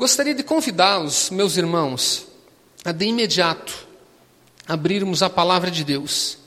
[0.00, 2.26] Gostaria de convidá-los, meus irmãos,
[2.82, 3.86] a de imediato
[4.66, 6.38] abrirmos a palavra de Deus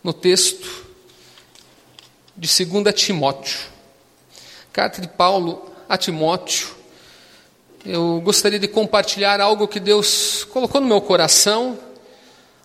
[0.00, 0.86] no texto
[2.36, 3.58] de 2 Timóteo.
[4.72, 6.68] Carta de Paulo a Timóteo.
[7.84, 11.76] Eu gostaria de compartilhar algo que Deus colocou no meu coração,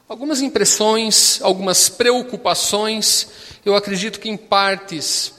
[0.07, 3.29] algumas impressões, algumas preocupações.
[3.65, 5.33] Eu acredito que em partes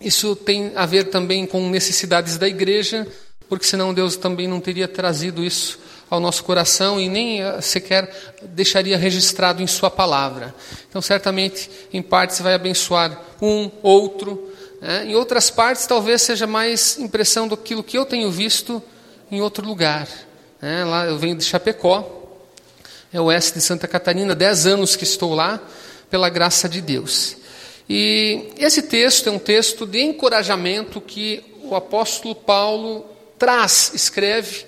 [0.00, 3.06] isso tem a ver também com necessidades da igreja,
[3.48, 5.78] porque senão Deus também não teria trazido isso
[6.08, 10.54] ao nosso coração e nem eh, sequer deixaria registrado em Sua palavra.
[10.88, 14.52] Então, certamente, em partes vai abençoar um, outro.
[14.80, 15.06] Né?
[15.06, 18.82] Em outras partes, talvez seja mais impressão do que eu tenho visto
[19.30, 20.06] em outro lugar.
[20.60, 20.84] Né?
[20.84, 22.12] Lá eu venho de Chapecó,
[23.12, 25.60] é oeste de Santa Catarina, dez anos que estou lá,
[26.10, 27.36] pela graça de Deus.
[27.88, 33.06] E esse texto é um texto de encorajamento que o apóstolo Paulo
[33.38, 34.64] traz, escreve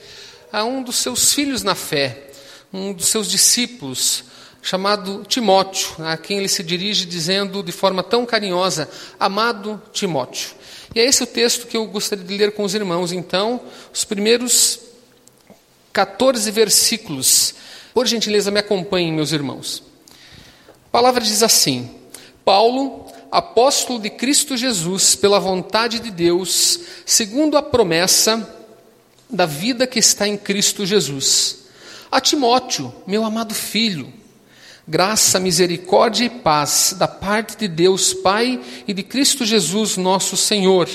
[0.53, 2.31] a um dos seus filhos na fé,
[2.73, 4.25] um dos seus discípulos,
[4.63, 8.89] chamado Timóteo, a quem ele se dirige dizendo de forma tão carinhosa:
[9.19, 10.51] Amado Timóteo.
[10.95, 13.61] E é esse o texto que eu gostaria de ler com os irmãos, então,
[13.93, 14.81] os primeiros
[15.93, 17.55] 14 versículos.
[17.93, 19.83] Por gentileza, me acompanhem, meus irmãos.
[20.87, 21.98] A palavra diz assim:
[22.49, 28.57] Paulo, apóstolo de Cristo Jesus, pela vontade de Deus, segundo a promessa
[29.29, 31.67] da vida que está em Cristo Jesus.
[32.11, 34.11] A Timóteo, meu amado filho,
[34.87, 40.89] graça, misericórdia e paz da parte de Deus Pai e de Cristo Jesus, nosso Senhor.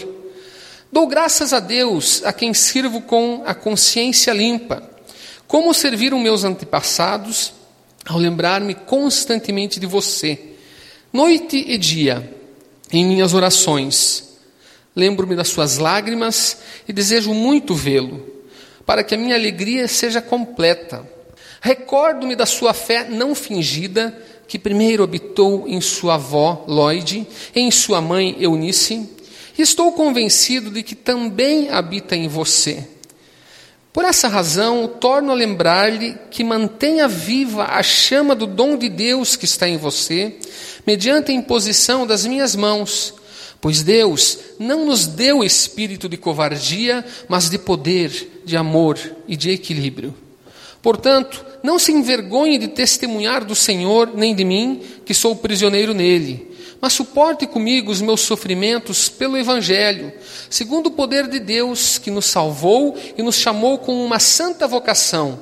[0.92, 4.82] Dou graças a Deus, a quem sirvo com a consciência limpa,
[5.46, 7.54] como serviram meus antepassados,
[8.08, 10.53] ao lembrar-me constantemente de você
[11.14, 12.28] Noite e dia,
[12.92, 14.34] em minhas orações,
[14.96, 18.26] lembro-me das suas lágrimas e desejo muito vê-lo,
[18.84, 21.08] para que a minha alegria seja completa.
[21.62, 28.02] Recordo-me da sua fé não fingida, que primeiro habitou em sua avó Lloyd, em sua
[28.02, 29.08] mãe Eunice,
[29.56, 32.88] e estou convencido de que também habita em você.
[33.94, 39.36] Por essa razão, torno a lembrar-lhe que mantenha viva a chama do dom de Deus
[39.36, 40.36] que está em você,
[40.86, 43.14] mediante a imposição das minhas mãos.
[43.62, 49.52] Pois Deus não nos deu espírito de covardia, mas de poder, de amor e de
[49.52, 50.16] equilíbrio.
[50.82, 56.53] Portanto, não se envergonhe de testemunhar do Senhor, nem de mim, que sou prisioneiro nele
[56.84, 60.12] mas suporte comigo os meus sofrimentos pelo Evangelho,
[60.50, 65.40] segundo o poder de Deus que nos salvou e nos chamou com uma santa vocação,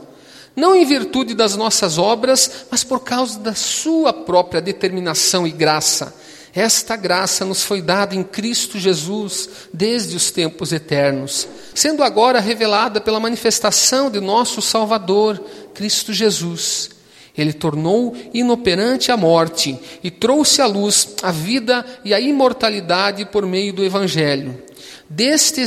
[0.55, 6.13] não em virtude das nossas obras, mas por causa da Sua própria determinação e graça.
[6.53, 13.01] Esta graça nos foi dada em Cristo Jesus desde os tempos eternos, sendo agora revelada
[13.01, 15.43] pela manifestação de nosso Salvador,
[15.73, 16.90] Cristo Jesus
[17.37, 23.45] ele tornou inoperante a morte e trouxe à luz a vida e a imortalidade por
[23.45, 24.61] meio do Evangelho.
[25.09, 25.63] Deste,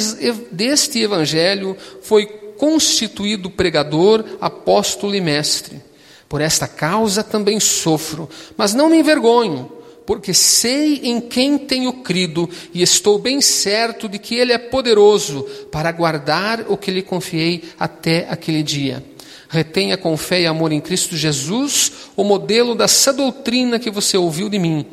[0.51, 2.27] deste Evangelho foi
[2.57, 5.81] constituído pregador, apóstolo e mestre.
[6.29, 9.71] Por esta causa também sofro, mas não me envergonho,
[10.07, 15.43] porque sei em quem tenho crido e estou bem certo de que Ele é poderoso
[15.71, 19.03] para guardar o que lhe confiei até aquele dia.
[19.49, 24.49] Retenha com fé e amor em Cristo Jesus o modelo dessa doutrina que você ouviu
[24.49, 24.87] de mim.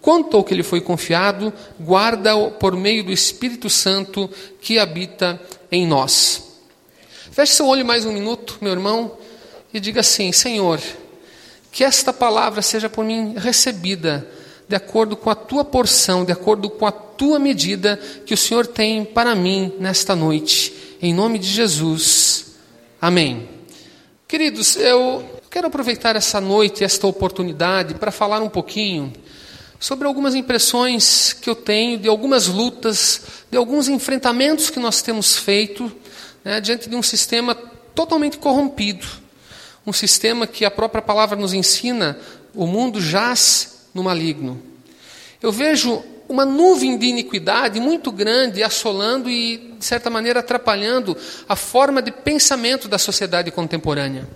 [0.00, 4.30] Quanto ao que lhe foi confiado, guarda-o por meio do Espírito Santo
[4.60, 6.42] que habita em nós.
[7.30, 9.12] Feche seu olho mais um minuto, meu irmão,
[9.72, 10.80] e diga assim: Senhor,
[11.70, 14.26] que esta palavra seja por mim recebida
[14.68, 18.66] de acordo com a tua porção, de acordo com a tua medida que o Senhor
[18.66, 20.74] tem para mim nesta noite.
[21.00, 22.46] Em nome de Jesus.
[23.00, 23.57] Amém.
[24.28, 29.10] Queridos, eu quero aproveitar essa noite, esta oportunidade, para falar um pouquinho
[29.80, 35.38] sobre algumas impressões que eu tenho de algumas lutas, de alguns enfrentamentos que nós temos
[35.38, 35.90] feito
[36.44, 39.06] né, diante de um sistema totalmente corrompido.
[39.86, 42.18] Um sistema que a própria palavra nos ensina,
[42.54, 44.62] o mundo jaz no maligno.
[45.40, 51.16] Eu vejo uma nuvem de iniquidade muito grande assolando e, de certa maneira, atrapalhando
[51.48, 54.28] a forma de pensamento da sociedade contemporânea.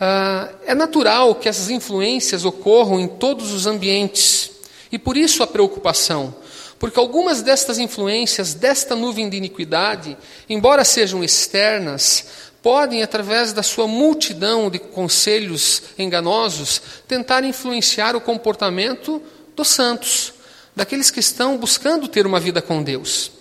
[0.00, 4.50] Ah, é natural que essas influências ocorram em todos os ambientes,
[4.92, 6.34] e por isso a preocupação,
[6.78, 10.16] porque algumas destas influências, desta nuvem de iniquidade,
[10.48, 12.24] embora sejam externas,
[12.62, 19.20] podem, através da sua multidão de conselhos enganosos, tentar influenciar o comportamento
[19.56, 20.37] dos santos
[20.78, 23.32] daqueles que estão buscando ter uma vida com Deus.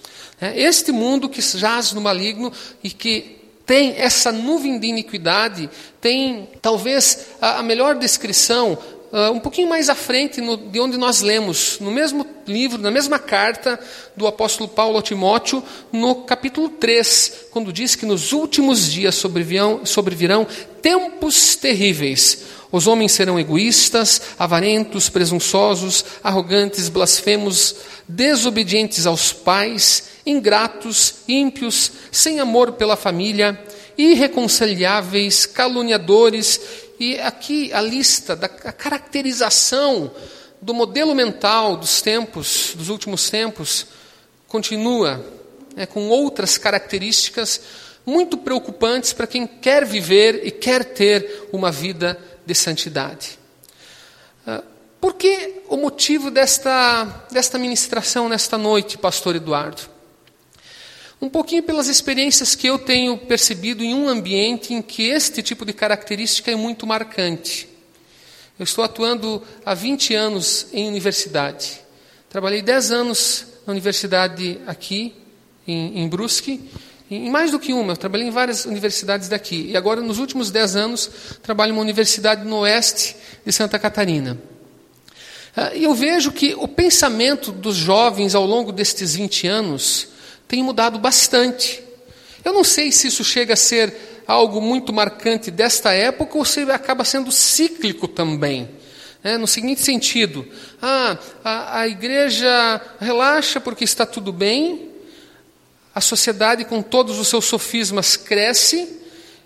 [0.42, 2.52] É, este mundo que jaz no maligno
[2.84, 5.70] e que tem essa nuvem de iniquidade,
[6.02, 8.78] tem talvez a, melhor descrição
[9.10, 13.18] Uh, um pouquinho mais à frente de onde nós lemos, no mesmo livro, na mesma
[13.18, 13.80] carta
[14.18, 15.64] do apóstolo Paulo a Timóteo,
[15.94, 20.46] no capítulo 3, quando diz que nos últimos dias sobrevirão
[20.82, 22.44] tempos terríveis.
[22.72, 27.76] Os homens serão egoístas, avarentos, presunçosos, arrogantes, blasfemos,
[28.08, 33.60] desobedientes aos pais, ingratos, ímpios, sem amor pela família,
[33.98, 36.60] irreconciliáveis, caluniadores.
[37.00, 40.12] E aqui a lista da a caracterização
[40.62, 43.88] do modelo mental dos tempos, dos últimos tempos,
[44.48, 45.24] continua
[45.76, 47.62] né, com outras características
[48.06, 52.18] muito preocupantes para quem quer viver e quer ter uma vida
[52.48, 53.38] de santidade.
[54.46, 54.64] Ah,
[55.02, 59.82] por que o motivo desta, desta ministração nesta noite, Pastor Eduardo?
[61.22, 65.66] Um pouquinho pelas experiências que eu tenho percebido em um ambiente em que este tipo
[65.66, 67.68] de característica é muito marcante.
[68.58, 71.82] Eu estou atuando há 20 anos em universidade.
[72.30, 75.14] Trabalhei 10 anos na universidade aqui,
[75.68, 76.70] em, em Brusque,
[77.10, 79.68] em mais do que uma, eu trabalhei em várias universidades daqui.
[79.70, 81.10] E agora, nos últimos 10 anos,
[81.42, 83.16] trabalho em uma universidade no oeste
[83.46, 84.38] de Santa Catarina.
[85.56, 90.10] Ah, e eu vejo que o pensamento dos jovens ao longo destes 20 anos
[90.48, 91.82] tem mudado bastante.
[92.46, 96.62] Eu não sei se isso chega a ser algo muito marcante desta época ou se
[96.70, 98.70] acaba sendo cíclico também.
[99.24, 100.46] É, no seguinte sentido:
[100.82, 104.92] ah, a, a igreja relaxa porque está tudo bem,
[105.98, 108.88] a sociedade, com todos os seus sofismas, cresce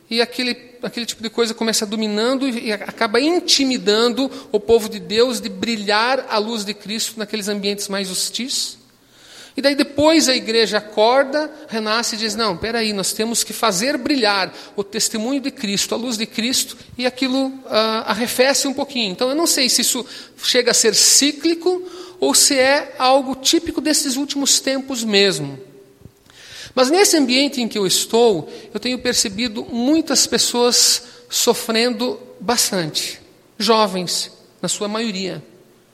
[0.10, 5.40] e aquele, aquele tipo de coisa começa dominando e acaba intimidando o povo de Deus
[5.40, 8.78] de brilhar a luz de Cristo naqueles ambientes mais hostis.
[9.56, 13.98] E daí depois a igreja acorda, renasce e diz: não, peraí, nós temos que fazer
[13.98, 17.64] brilhar o testemunho de Cristo, a luz de Cristo, e aquilo uh,
[18.08, 19.14] arrefece um pouquinho.
[19.14, 20.06] Então eu não sei se isso
[20.44, 21.82] chega a ser cíclico
[22.20, 25.71] ou se é algo típico desses últimos tempos mesmo.
[26.74, 33.20] Mas nesse ambiente em que eu estou, eu tenho percebido muitas pessoas sofrendo bastante.
[33.58, 34.32] Jovens,
[34.62, 35.44] na sua maioria.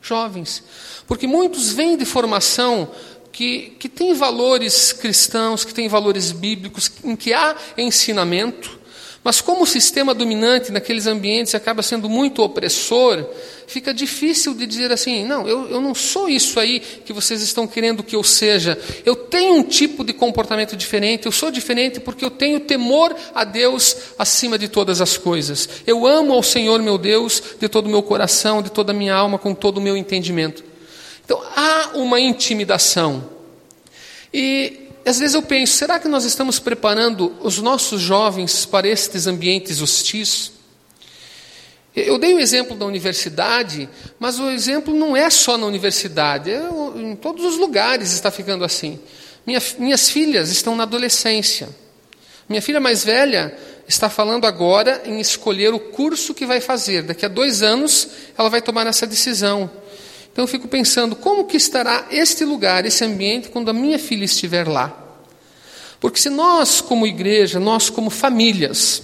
[0.02, 0.64] Jovens.
[1.06, 2.90] Porque muitos vêm de formação
[3.32, 8.80] que, que tem valores cristãos, que tem valores bíblicos, em que há ensinamento,
[9.28, 13.26] mas como o sistema dominante naqueles ambientes acaba sendo muito opressor,
[13.68, 17.68] fica difícil de dizer assim: não, eu, eu não sou isso aí que vocês estão
[17.68, 18.80] querendo que eu seja.
[19.06, 23.44] Eu tenho um tipo de comportamento diferente, eu sou diferente porque eu tenho temor a
[23.44, 25.68] Deus acima de todas as coisas.
[25.86, 29.14] Eu amo ao Senhor meu Deus de todo o meu coração, de toda a minha
[29.14, 30.64] alma, com todo o meu entendimento.
[31.26, 33.30] Então há uma intimidação.
[34.34, 39.28] E às vezes eu penso, será que nós estamos preparando os nossos jovens para estes
[39.28, 40.52] ambientes hostis?
[41.96, 43.90] Eu dei o exemplo da universidade,
[44.20, 46.62] mas o exemplo não é só na universidade, é
[46.96, 49.00] em todos os lugares está ficando assim.
[49.46, 51.70] Minha, minhas filhas estão na adolescência.
[52.48, 53.58] Minha filha mais velha
[53.88, 57.02] está falando agora em escolher o curso que vai fazer.
[57.02, 59.70] Daqui a dois anos ela vai tomar essa decisão.
[60.38, 64.24] Então eu fico pensando, como que estará este lugar, esse ambiente, quando a minha filha
[64.24, 64.96] estiver lá?
[66.00, 69.02] Porque se nós, como igreja, nós, como famílias,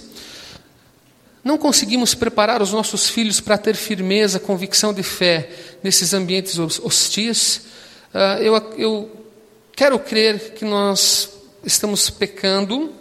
[1.42, 5.50] não conseguimos preparar os nossos filhos para ter firmeza, convicção de fé
[5.82, 7.62] nesses ambientes hostis,
[8.14, 9.10] ah, eu, eu
[9.74, 11.30] quero crer que nós
[11.64, 12.94] estamos pecando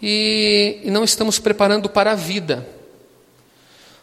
[0.00, 2.66] e, e não estamos preparando para a vida.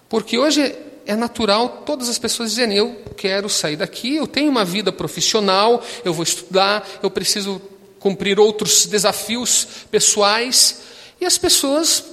[0.08, 0.76] Porque hoje
[1.08, 5.82] é natural todas as pessoas dizerem: eu quero sair daqui, eu tenho uma vida profissional,
[6.04, 7.62] eu vou estudar, eu preciso
[8.00, 10.82] cumprir outros desafios pessoais.
[11.20, 12.04] E as pessoas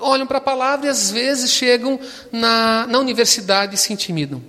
[0.00, 1.98] olham para a palavra e às vezes chegam
[2.30, 4.42] na, na universidade e se intimidam.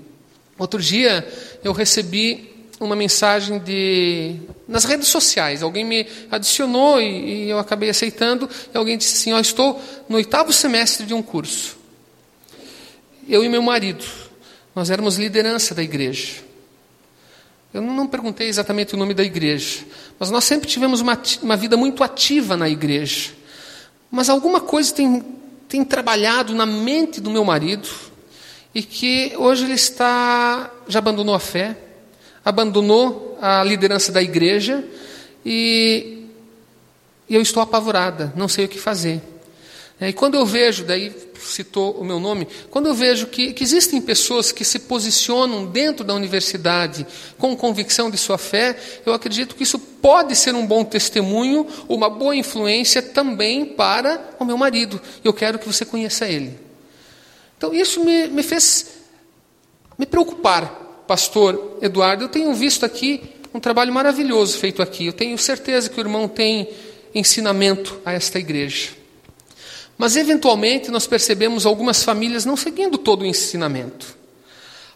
[0.57, 1.25] Outro dia
[1.63, 4.35] eu recebi uma mensagem de
[4.67, 5.61] nas redes sociais.
[5.61, 8.49] Alguém me adicionou e, e eu acabei aceitando.
[8.73, 9.79] E alguém disse assim: oh, estou
[10.09, 11.76] no oitavo semestre de um curso
[13.27, 14.05] eu e meu marido,
[14.75, 16.35] nós éramos liderança da igreja.
[17.73, 19.85] Eu não perguntei exatamente o nome da igreja,
[20.17, 23.31] mas nós sempre tivemos uma, uma vida muito ativa na igreja.
[24.09, 25.23] Mas alguma coisa tem,
[25.67, 27.89] tem trabalhado na mente do meu marido
[28.73, 31.77] e que hoje ele está já abandonou a fé,
[32.43, 34.83] abandonou a liderança da igreja
[35.45, 36.25] e,
[37.27, 39.21] e eu estou apavorada, não sei o que fazer.
[39.99, 43.63] É, e quando eu vejo, daí citou o meu nome, quando eu vejo que, que,
[43.63, 47.05] existem pessoas que se posicionam dentro da universidade
[47.37, 52.09] com convicção de sua fé, eu acredito que isso pode ser um bom testemunho, uma
[52.09, 55.01] boa influência também para o meu marido.
[55.23, 56.57] Eu quero que você conheça ele.
[57.57, 58.97] Então isso me, me fez
[59.97, 62.25] me preocupar, pastor Eduardo.
[62.25, 65.07] Eu tenho visto aqui um trabalho maravilhoso feito aqui.
[65.07, 66.69] Eu tenho certeza que o irmão tem
[67.15, 68.89] ensinamento a esta igreja.
[69.97, 74.15] Mas, eventualmente, nós percebemos algumas famílias não seguindo todo o ensinamento.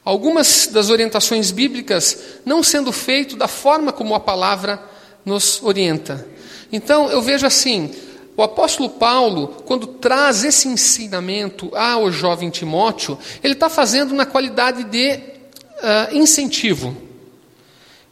[0.03, 4.81] Algumas das orientações bíblicas não sendo feito da forma como a palavra
[5.25, 6.27] nos orienta.
[6.72, 7.91] Então, eu vejo assim:
[8.36, 14.84] o apóstolo Paulo, quando traz esse ensinamento ao jovem Timóteo, ele está fazendo na qualidade
[14.86, 16.96] de uh, incentivo.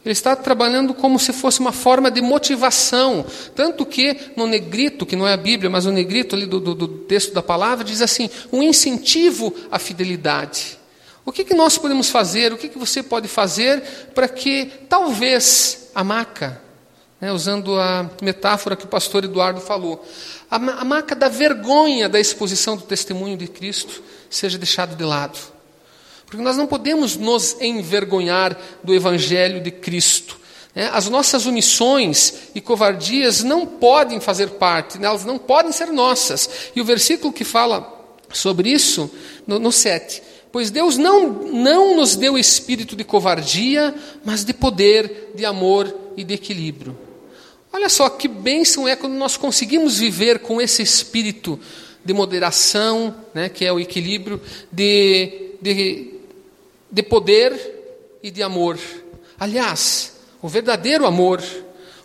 [0.02, 3.24] Ele está trabalhando como se fosse uma forma de motivação.
[3.54, 6.74] Tanto que no negrito, que não é a Bíblia, mas o negrito ali do, do,
[6.74, 10.78] do texto da palavra, diz assim: um incentivo à fidelidade.
[11.24, 12.50] O que, que nós podemos fazer?
[12.52, 13.82] O que, que você pode fazer
[14.14, 16.60] para que talvez a maca,
[17.20, 20.02] né, usando a metáfora que o pastor Eduardo falou,
[20.50, 25.38] a, a maca da vergonha da exposição do testemunho de Cristo seja deixada de lado?
[26.30, 30.38] Porque nós não podemos nos envergonhar do Evangelho de Cristo.
[30.72, 30.88] Né?
[30.92, 35.08] As nossas omissões e covardias não podem fazer parte, né?
[35.08, 36.48] elas não podem ser nossas.
[36.74, 37.98] E o versículo que fala
[38.32, 39.10] sobre isso,
[39.44, 40.22] no, no 7,
[40.52, 43.94] Pois Deus não, não nos deu espírito de covardia,
[44.24, 46.98] mas de poder, de amor e de equilíbrio.
[47.72, 51.58] Olha só que bênção é quando nós conseguimos viver com esse espírito
[52.04, 54.40] de moderação, né, que é o equilíbrio,
[54.72, 56.19] de, de
[56.90, 58.78] de poder e de amor.
[59.38, 61.42] Aliás, o verdadeiro amor,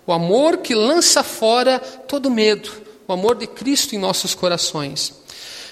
[0.05, 2.71] o amor que lança fora todo medo,
[3.07, 5.13] o amor de Cristo em nossos corações.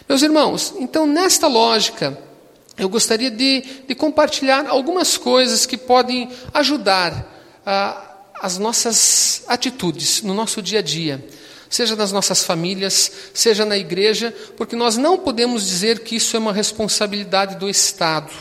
[0.08, 2.17] Meus irmãos, então nesta lógica,
[2.77, 10.34] eu gostaria de, de compartilhar algumas coisas que podem ajudar ah, as nossas atitudes no
[10.34, 11.25] nosso dia a dia,
[11.70, 16.39] seja nas nossas famílias, seja na igreja, porque nós não podemos dizer que isso é
[16.39, 18.32] uma responsabilidade do Estado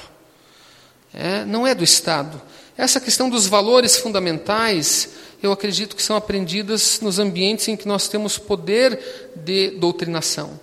[1.15, 2.41] é, não é do Estado.
[2.77, 5.11] Essa questão dos valores fundamentais,
[5.43, 10.59] eu acredito que são aprendidas nos ambientes em que nós temos poder de doutrinação.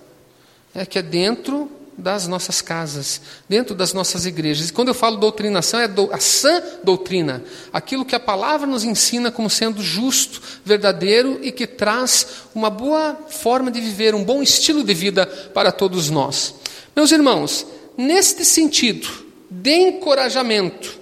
[0.74, 4.70] É que é dentro das nossas casas, dentro das nossas igrejas.
[4.70, 9.30] E quando eu falo doutrinação, é a sã doutrina, aquilo que a palavra nos ensina
[9.30, 14.82] como sendo justo, verdadeiro e que traz uma boa forma de viver, um bom estilo
[14.82, 16.54] de vida para todos nós.
[16.96, 17.66] Meus irmãos,
[17.96, 21.00] neste sentido, de encorajamento.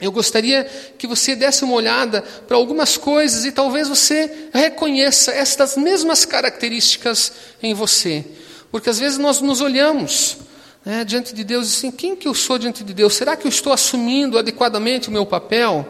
[0.00, 0.64] Eu gostaria
[0.98, 7.32] que você desse uma olhada para algumas coisas e talvez você reconheça estas mesmas características
[7.62, 8.24] em você.
[8.70, 10.38] Porque às vezes nós nos olhamos
[10.84, 13.14] né, diante de Deus e assim, quem que eu sou diante de Deus?
[13.14, 15.86] Será que eu estou assumindo adequadamente o meu papel?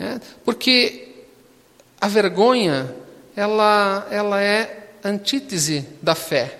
[0.00, 1.08] É, porque
[2.00, 2.92] a vergonha,
[3.36, 6.58] ela, ela é antítese da fé.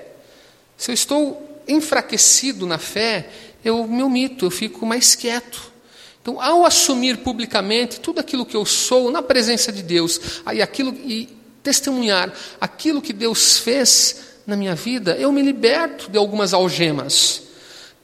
[0.77, 3.29] Se eu estou enfraquecido na fé,
[3.65, 5.73] eu me omito, eu fico mais quieto.
[6.21, 10.95] Então, ao assumir publicamente tudo aquilo que eu sou na presença de Deus, aí aquilo
[11.05, 11.29] e
[11.63, 17.43] testemunhar aquilo que Deus fez na minha vida, eu me liberto de algumas algemas.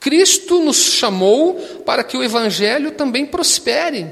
[0.00, 4.06] Cristo nos chamou para que o evangelho também prospere.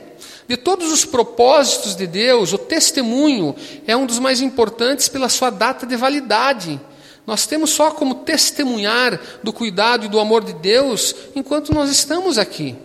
[0.49, 3.55] De todos os propósitos de Deus, o testemunho
[3.87, 6.81] é um dos mais importantes pela sua data de validade.
[7.27, 12.39] Nós temos só como testemunhar do cuidado e do amor de Deus enquanto nós estamos
[12.39, 12.77] aqui.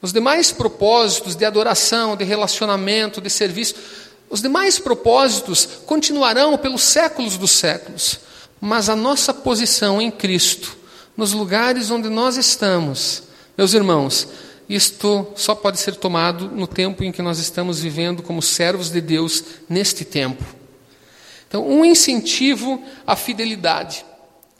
[0.00, 3.74] Os demais propósitos de adoração, de relacionamento, de serviço,
[4.30, 8.20] os demais propósitos continuarão pelos séculos dos séculos,
[8.60, 10.76] mas a nossa posição em Cristo,
[11.16, 13.24] nos lugares onde nós estamos,
[13.58, 14.26] meus irmãos,
[14.68, 19.00] isto só pode ser tomado no tempo em que nós estamos vivendo como servos de
[19.00, 20.59] Deus neste tempo.
[21.50, 24.06] Então, um incentivo à fidelidade.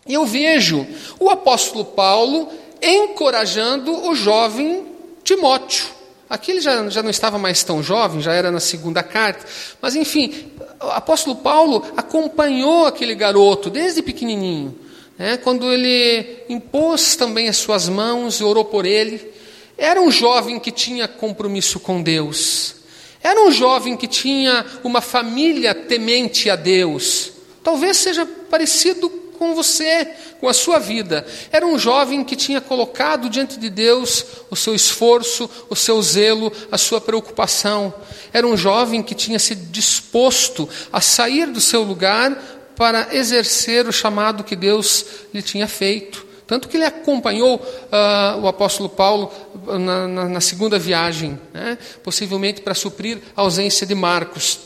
[0.05, 0.85] E eu vejo
[1.21, 2.49] o apóstolo Paulo
[2.83, 4.87] encorajando o jovem
[5.23, 5.87] Timóteo.
[6.29, 9.47] Aqui ele já, já não estava mais tão jovem, já era na segunda carta.
[9.81, 10.51] Mas, enfim,
[10.83, 14.77] o apóstolo Paulo acompanhou aquele garoto desde pequenininho.
[15.17, 19.33] Né, quando ele impôs também as suas mãos e orou por ele.
[19.79, 22.80] Era um jovem que tinha compromisso com Deus.
[23.23, 27.33] Era um jovem que tinha uma família temente a Deus.
[27.63, 29.11] Talvez seja parecido
[29.41, 30.07] com você,
[30.39, 31.27] com a sua vida.
[31.51, 36.53] Era um jovem que tinha colocado diante de Deus o seu esforço, o seu zelo,
[36.71, 37.93] a sua preocupação.
[38.33, 42.37] Era um jovem que tinha se disposto a sair do seu lugar
[42.77, 46.30] para exercer o chamado que Deus lhe tinha feito.
[46.51, 49.31] Tanto que ele acompanhou uh, o apóstolo Paulo
[49.79, 51.79] na, na, na segunda viagem, né?
[52.03, 54.59] possivelmente para suprir a ausência de Marcos.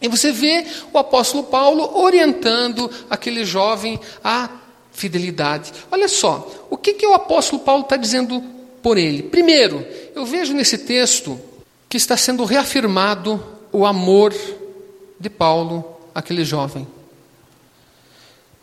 [0.00, 4.50] E você vê o apóstolo Paulo orientando aquele jovem à
[4.92, 5.72] fidelidade.
[5.90, 8.40] Olha só, o que, que o apóstolo Paulo está dizendo
[8.80, 9.24] por ele?
[9.24, 9.84] Primeiro,
[10.14, 11.40] eu vejo nesse texto
[11.88, 14.32] que está sendo reafirmado o amor
[15.18, 15.84] de Paulo
[16.14, 16.86] àquele jovem.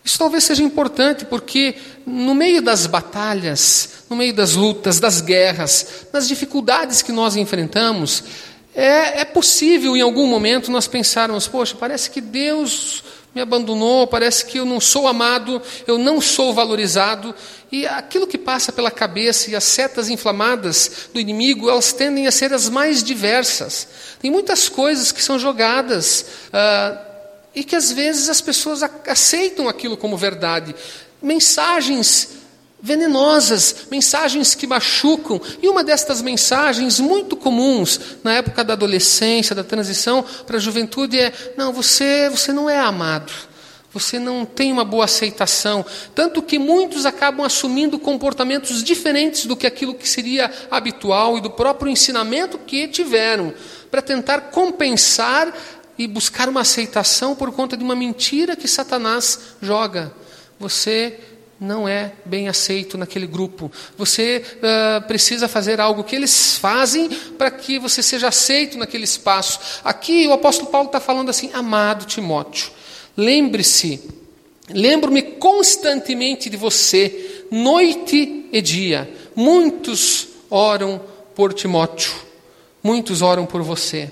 [0.10, 6.08] Isso talvez seja importante porque, no meio das batalhas, no meio das lutas, das guerras,
[6.12, 8.24] das dificuldades que nós enfrentamos,
[8.74, 13.04] é, é possível em algum momento nós pensarmos: poxa, parece que Deus
[13.36, 17.36] me abandonou, parece que eu não sou amado, eu não sou valorizado.
[17.72, 22.32] E aquilo que passa pela cabeça e as setas inflamadas do inimigo, elas tendem a
[22.32, 23.88] ser as mais diversas.
[24.20, 27.09] Tem muitas coisas que são jogadas ah,
[27.60, 30.74] e que às vezes as pessoas aceitam aquilo como verdade.
[31.22, 32.30] Mensagens
[32.82, 35.42] venenosas, mensagens que machucam.
[35.62, 41.20] E uma destas mensagens muito comuns na época da adolescência, da transição para a juventude
[41.20, 43.34] é: não, você, você não é amado.
[43.92, 49.66] Você não tem uma boa aceitação, tanto que muitos acabam assumindo comportamentos diferentes do que
[49.66, 53.52] aquilo que seria habitual e do próprio ensinamento que tiveram,
[53.90, 55.52] para tentar compensar
[56.00, 60.14] e buscar uma aceitação por conta de uma mentira que Satanás joga.
[60.58, 61.20] Você
[61.60, 63.70] não é bem aceito naquele grupo.
[63.98, 69.60] Você uh, precisa fazer algo que eles fazem para que você seja aceito naquele espaço.
[69.84, 72.72] Aqui o apóstolo Paulo está falando assim: amado Timóteo,
[73.18, 74.02] lembre-se,
[74.70, 79.14] lembro-me constantemente de você, noite e dia.
[79.36, 81.02] Muitos oram
[81.36, 82.14] por Timóteo,
[82.82, 84.10] muitos oram por você.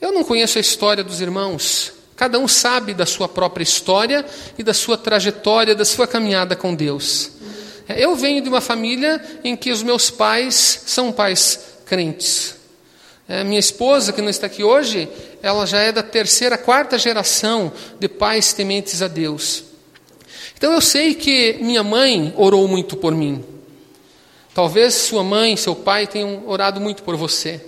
[0.00, 4.26] Eu não conheço a história dos irmãos, Cada um sabe da sua própria história
[4.58, 7.30] e da sua trajetória, da sua caminhada com Deus.
[7.88, 12.56] Eu venho de uma família em que os meus pais são pais crentes.
[13.26, 15.08] É, minha esposa, que não está aqui hoje,
[15.42, 19.64] ela já é da terceira, quarta geração de pais tementes a Deus.
[20.58, 23.42] Então eu sei que minha mãe orou muito por mim.
[24.52, 27.62] Talvez sua mãe, seu pai tenham orado muito por você.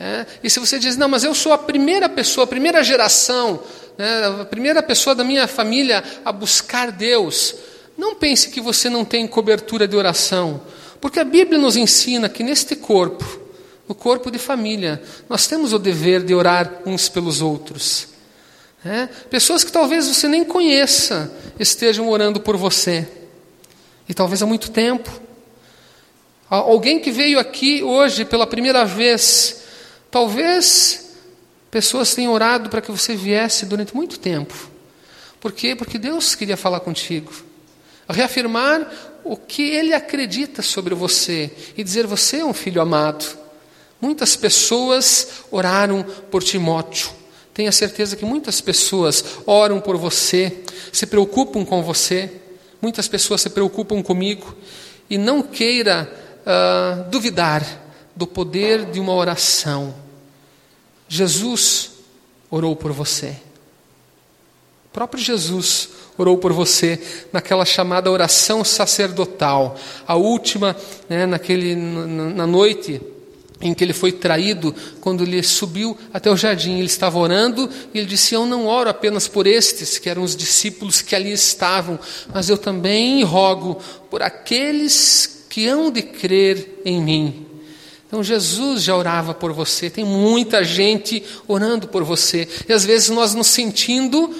[0.00, 0.26] É?
[0.44, 3.60] E se você diz, não, mas eu sou a primeira pessoa, a primeira geração,
[3.96, 7.56] né, a primeira pessoa da minha família a buscar Deus,
[7.96, 10.62] não pense que você não tem cobertura de oração,
[11.00, 13.24] porque a Bíblia nos ensina que neste corpo,
[13.88, 18.08] no corpo de família, nós temos o dever de orar uns pelos outros.
[18.84, 19.08] É?
[19.28, 23.08] Pessoas que talvez você nem conheça estejam orando por você,
[24.08, 25.10] e talvez há muito tempo.
[26.48, 29.57] Alguém que veio aqui hoje pela primeira vez
[30.10, 31.16] Talvez
[31.70, 34.54] pessoas tenham orado para que você viesse durante muito tempo.
[35.40, 35.76] Por quê?
[35.76, 37.32] Porque Deus queria falar contigo.
[38.08, 38.90] Reafirmar
[39.22, 43.24] o que Ele acredita sobre você e dizer: você é um filho amado.
[44.00, 47.10] Muitas pessoas oraram por Timóteo.
[47.52, 52.30] Tenha certeza que muitas pessoas oram por você, se preocupam com você.
[52.80, 54.56] Muitas pessoas se preocupam comigo.
[55.10, 56.08] E não queira
[56.46, 57.87] uh, duvidar
[58.18, 59.94] do poder de uma oração.
[61.08, 61.92] Jesus
[62.50, 63.36] orou por você.
[64.86, 67.00] O próprio Jesus orou por você
[67.32, 70.76] naquela chamada oração sacerdotal, a última,
[71.08, 73.00] né, naquele, na noite
[73.60, 77.98] em que ele foi traído, quando ele subiu até o jardim, ele estava orando e
[77.98, 81.98] ele disse: Eu não oro apenas por estes, que eram os discípulos que ali estavam,
[82.32, 87.47] mas eu também rogo por aqueles que hão de crer em mim.
[88.08, 93.10] Então Jesus já orava por você, tem muita gente orando por você, e às vezes
[93.10, 94.34] nós nos sentindo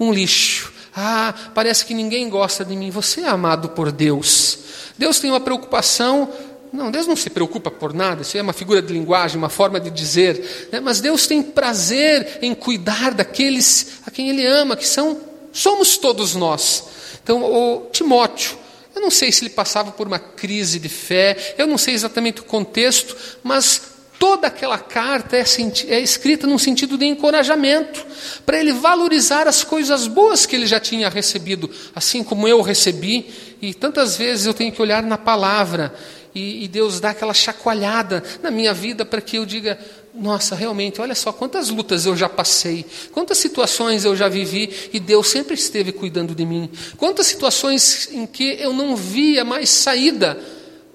[0.00, 0.72] um lixo.
[0.96, 2.90] Ah, parece que ninguém gosta de mim.
[2.90, 4.58] Você é amado por Deus.
[4.98, 6.28] Deus tem uma preocupação.
[6.72, 9.80] Não, Deus não se preocupa por nada, isso é uma figura de linguagem, uma forma
[9.80, 10.68] de dizer.
[10.70, 10.78] Né?
[10.78, 15.20] Mas Deus tem prazer em cuidar daqueles a quem Ele ama, que são,
[15.52, 16.84] somos todos nós.
[17.22, 18.56] Então, o Timóteo,
[18.94, 22.40] eu não sei se ele passava por uma crise de fé, eu não sei exatamente
[22.40, 23.82] o contexto, mas
[24.18, 25.44] toda aquela carta é,
[25.88, 28.04] é escrita num sentido de encorajamento,
[28.44, 33.30] para ele valorizar as coisas boas que ele já tinha recebido, assim como eu recebi,
[33.62, 35.94] e tantas vezes eu tenho que olhar na palavra,
[36.34, 39.78] e, e Deus dá aquela chacoalhada na minha vida para que eu diga:
[40.14, 44.98] nossa, realmente, olha só quantas lutas eu já passei, quantas situações eu já vivi e
[44.98, 50.38] Deus sempre esteve cuidando de mim, quantas situações em que eu não via mais saída,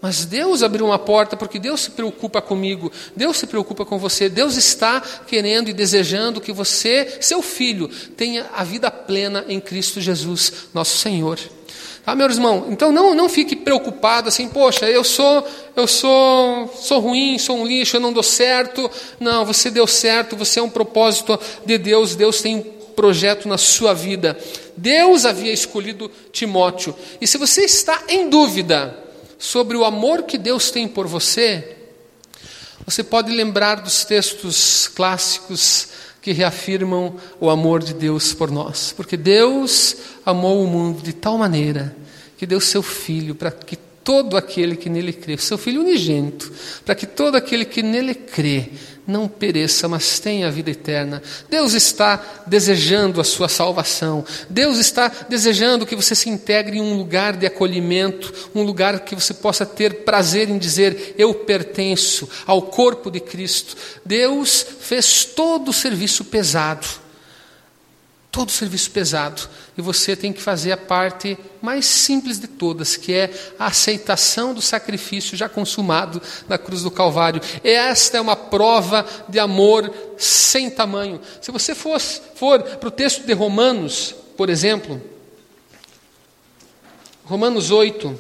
[0.06, 4.30] Mas Deus abriu uma porta porque Deus se preocupa comigo, Deus se preocupa com você,
[4.30, 9.99] Deus está querendo e desejando que você, seu filho, tenha a vida plena em Cristo
[9.99, 11.39] Jesus, nosso Senhor.
[12.05, 12.67] Tá, meu irmão?
[12.69, 17.65] Então não, não fique preocupado assim, poxa, eu sou, eu sou, sou ruim, sou um
[17.65, 18.89] lixo, eu não dou certo.
[19.19, 22.61] Não, você deu certo, você é um propósito de Deus, Deus tem um
[22.95, 24.37] projeto na sua vida.
[24.77, 26.95] Deus havia escolhido Timóteo.
[27.19, 29.03] E se você está em dúvida,
[29.37, 31.75] sobre o amor que Deus tem por você,
[32.85, 35.87] você pode lembrar dos textos clássicos
[36.25, 38.91] que reafirmam o amor de Deus por nós.
[38.97, 41.95] Porque Deus amou o mundo de tal maneira
[42.35, 46.53] que deu seu Filho para que todo aquele que nele crê, seu Filho unigênito,
[46.85, 48.69] para que todo aquele que nele crê
[49.07, 51.21] não pereça, mas tenha a vida eterna.
[51.49, 54.23] Deus está desejando a sua salvação.
[54.47, 59.15] Deus está desejando que você se integre em um lugar de acolhimento, um lugar que
[59.15, 63.75] você possa ter prazer em dizer: Eu pertenço ao corpo de Cristo.
[64.05, 67.04] Deus fez todo o serviço pesado
[68.36, 73.13] todo serviço pesado e você tem que fazer a parte mais simples de todas, que
[73.13, 77.41] é a aceitação do sacrifício já consumado na cruz do Calvário.
[77.63, 81.21] Esta é uma prova de amor sem tamanho.
[81.41, 85.02] Se você for, for para o texto de Romanos, por exemplo,
[87.24, 88.19] Romanos 8,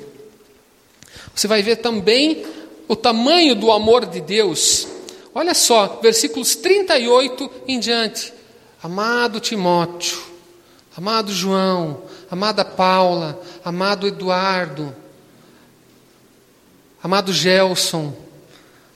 [1.35, 2.45] você vai ver também
[2.87, 4.87] o tamanho do amor de Deus.
[5.33, 8.33] Olha só, versículos 38 em diante.
[8.85, 10.19] Amado Timóteo,
[10.95, 14.95] amado João, amada Paula, amado Eduardo,
[17.01, 18.13] amado Gelson,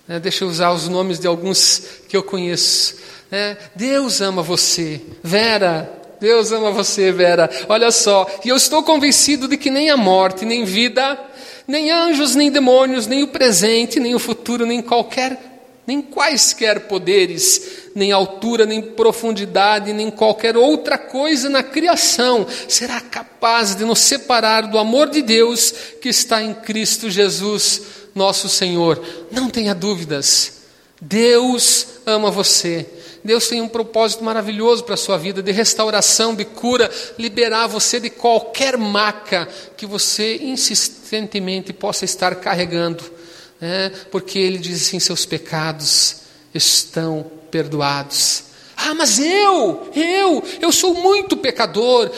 [0.08, 2.98] né, deixa eu usar os nomes de alguns que eu conheço.
[3.32, 7.50] Né, Deus ama você, Vera, Deus ama você, Vera.
[7.68, 11.20] Olha só, e eu estou convencido de que nem a morte, nem vida,
[11.68, 15.49] nem anjos, nem demônios, nem o presente, nem o futuro, nem qualquer
[15.90, 23.74] nem quaisquer poderes, nem altura, nem profundidade, nem qualquer outra coisa na criação será capaz
[23.74, 27.82] de nos separar do amor de Deus que está em Cristo Jesus,
[28.14, 29.04] nosso Senhor.
[29.32, 30.60] Não tenha dúvidas.
[31.02, 32.86] Deus ama você.
[33.26, 38.00] Deus tem um propósito maravilhoso para a sua vida, de restauração, de cura, liberar você
[38.00, 43.18] de qualquer maca que você insistentemente possa estar carregando
[43.60, 43.92] né?
[44.12, 46.18] porque ele diz assim: seus pecados
[46.54, 48.50] estão perdoados.
[48.82, 52.10] Ah, mas eu, eu, eu sou muito pecador.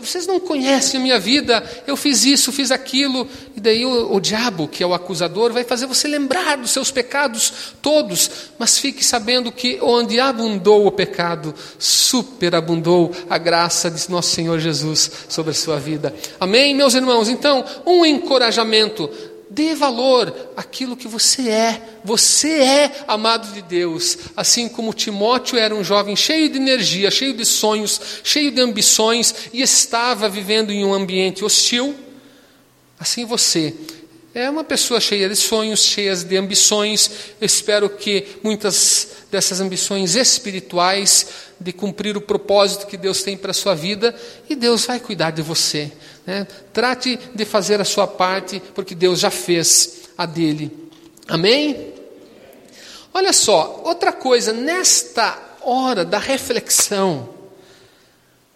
[0.00, 1.64] Vocês não conhecem a minha vida.
[1.86, 3.28] Eu fiz isso, fiz aquilo.
[3.56, 6.90] E daí o, o, diabo, que é o acusador, vai fazer você lembrar dos seus
[6.90, 8.28] pecados todos.
[8.58, 15.08] Mas fique sabendo que onde abundou o pecado, superabundou a graça de nosso Senhor Jesus
[15.28, 16.12] sobre a sua vida.
[16.40, 17.28] Amém, meus irmãos?
[17.28, 19.08] Então, um encorajamento
[19.54, 21.98] Dê valor àquilo que você é.
[22.02, 24.16] Você é amado de Deus.
[24.34, 29.34] Assim como Timóteo era um jovem cheio de energia, cheio de sonhos, cheio de ambições
[29.52, 31.94] e estava vivendo em um ambiente hostil,
[32.98, 33.74] assim você
[34.34, 37.10] é uma pessoa cheia de sonhos, cheia de ambições.
[37.40, 41.26] Eu espero que muitas dessas ambições espirituais,
[41.60, 44.14] de cumprir o propósito que Deus tem para a sua vida,
[44.48, 45.92] e Deus vai cuidar de você.
[46.26, 46.46] Né?
[46.72, 50.70] Trate de fazer a sua parte, porque Deus já fez a dele.
[51.28, 51.92] Amém?
[53.12, 57.28] Olha só, outra coisa, nesta hora da reflexão,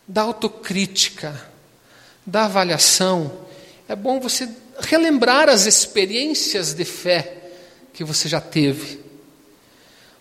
[0.08, 1.48] da autocrítica,
[2.24, 3.30] da avaliação,
[3.88, 4.48] é bom você
[4.80, 7.50] relembrar as experiências de fé
[7.92, 9.00] que você já teve.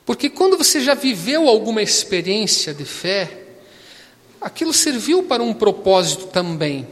[0.05, 3.43] Porque quando você já viveu alguma experiência de fé,
[4.39, 6.87] aquilo serviu para um propósito também.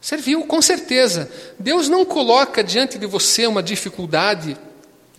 [0.00, 1.30] Serviu, com certeza.
[1.58, 4.56] Deus não coloca diante de você uma dificuldade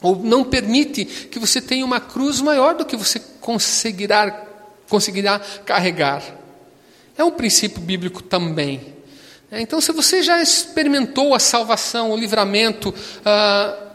[0.02, 4.48] ou não permite que você tenha uma cruz maior do que você conseguirá,
[4.90, 6.24] conseguirá carregar.
[7.18, 8.97] É um princípio bíblico também.
[9.52, 12.94] É, então, se você já experimentou a salvação, o livramento,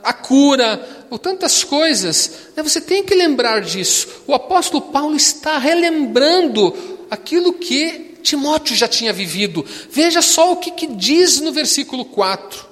[0.02, 4.08] a cura, ou tantas coisas, né, você tem que lembrar disso.
[4.26, 6.74] O apóstolo Paulo está relembrando
[7.10, 9.64] aquilo que Timóteo já tinha vivido.
[9.90, 12.66] Veja só o que, que diz no versículo 4.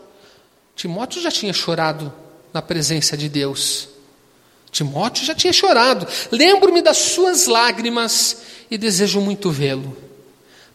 [0.75, 2.11] Timóteo já tinha chorado
[2.53, 3.89] na presença de Deus.
[4.71, 6.07] Timóteo já tinha chorado.
[6.31, 8.39] Lembro-me das suas lágrimas
[8.71, 9.97] e desejo muito vê-lo,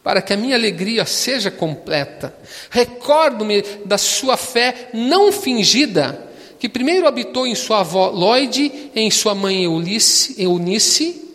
[0.06, 2.32] para que a minha alegria seja completa.
[2.70, 9.34] Recordo-me da sua fé não fingida, que primeiro habitou em sua avó Lloyd, em sua
[9.34, 11.28] mãe Eunice, Eunice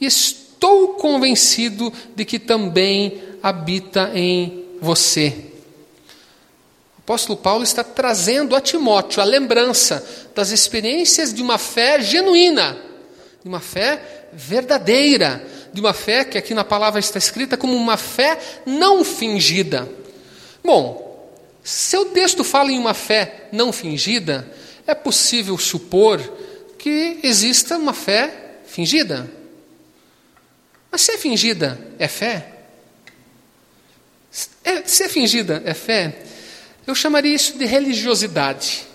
[0.00, 5.34] e estou convencido de que também habita em você.
[6.98, 10.02] apóstolo Paulo está trazendo a Timóteo a lembrança
[10.34, 12.78] das experiências de uma fé genuína,
[13.42, 15.46] de uma fé verdadeira,
[15.76, 19.86] de uma fé que aqui na palavra está escrita como uma fé não fingida.
[20.64, 21.30] Bom,
[21.62, 24.50] se o texto fala em uma fé não fingida,
[24.86, 26.18] é possível supor
[26.78, 29.30] que exista uma fé fingida.
[30.90, 32.52] Mas se é fingida, é fé?
[34.64, 36.16] É, se é fingida, é fé?
[36.86, 38.86] Eu chamaria isso de religiosidade.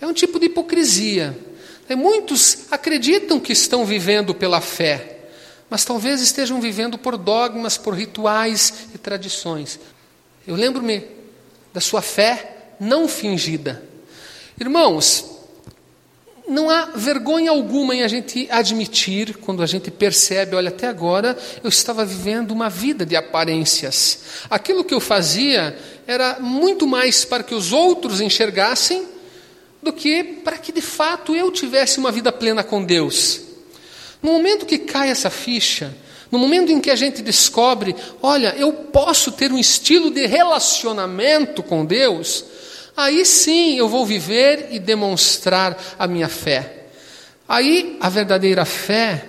[0.00, 1.38] É um tipo de hipocrisia.
[1.90, 5.13] Muitos acreditam que estão vivendo pela fé,
[5.68, 9.78] mas talvez estejam vivendo por dogmas, por rituais e tradições.
[10.46, 11.04] Eu lembro-me
[11.72, 13.82] da sua fé não fingida.
[14.58, 15.34] Irmãos,
[16.46, 21.36] não há vergonha alguma em a gente admitir, quando a gente percebe, olha, até agora
[21.62, 24.20] eu estava vivendo uma vida de aparências.
[24.50, 29.06] Aquilo que eu fazia era muito mais para que os outros enxergassem
[29.82, 33.40] do que para que de fato eu tivesse uma vida plena com Deus.
[34.24, 35.94] No momento que cai essa ficha,
[36.30, 41.62] no momento em que a gente descobre, olha, eu posso ter um estilo de relacionamento
[41.62, 42.42] com Deus,
[42.96, 46.86] aí sim eu vou viver e demonstrar a minha fé.
[47.46, 49.26] Aí a verdadeira fé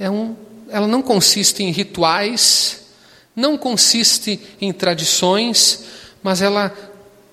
[0.00, 0.34] é um,
[0.70, 2.84] ela não consiste em rituais,
[3.36, 5.84] não consiste em tradições,
[6.22, 6.74] mas ela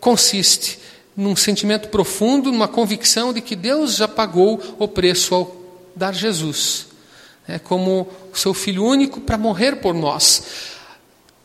[0.01, 0.77] consiste
[1.15, 5.55] num sentimento profundo, numa convicção de que Deus já pagou o preço ao
[5.95, 6.88] dar Jesus,
[7.49, 10.43] né, como o seu Filho único para morrer por nós.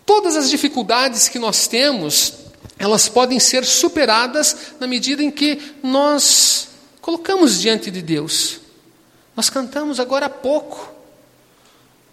[0.04, 2.34] Todas as dificuldades que nós temos,
[2.78, 6.68] elas podem ser superadas na medida em que nós
[7.00, 8.60] colocamos diante de Deus.
[9.34, 10.92] Nós cantamos agora há pouco,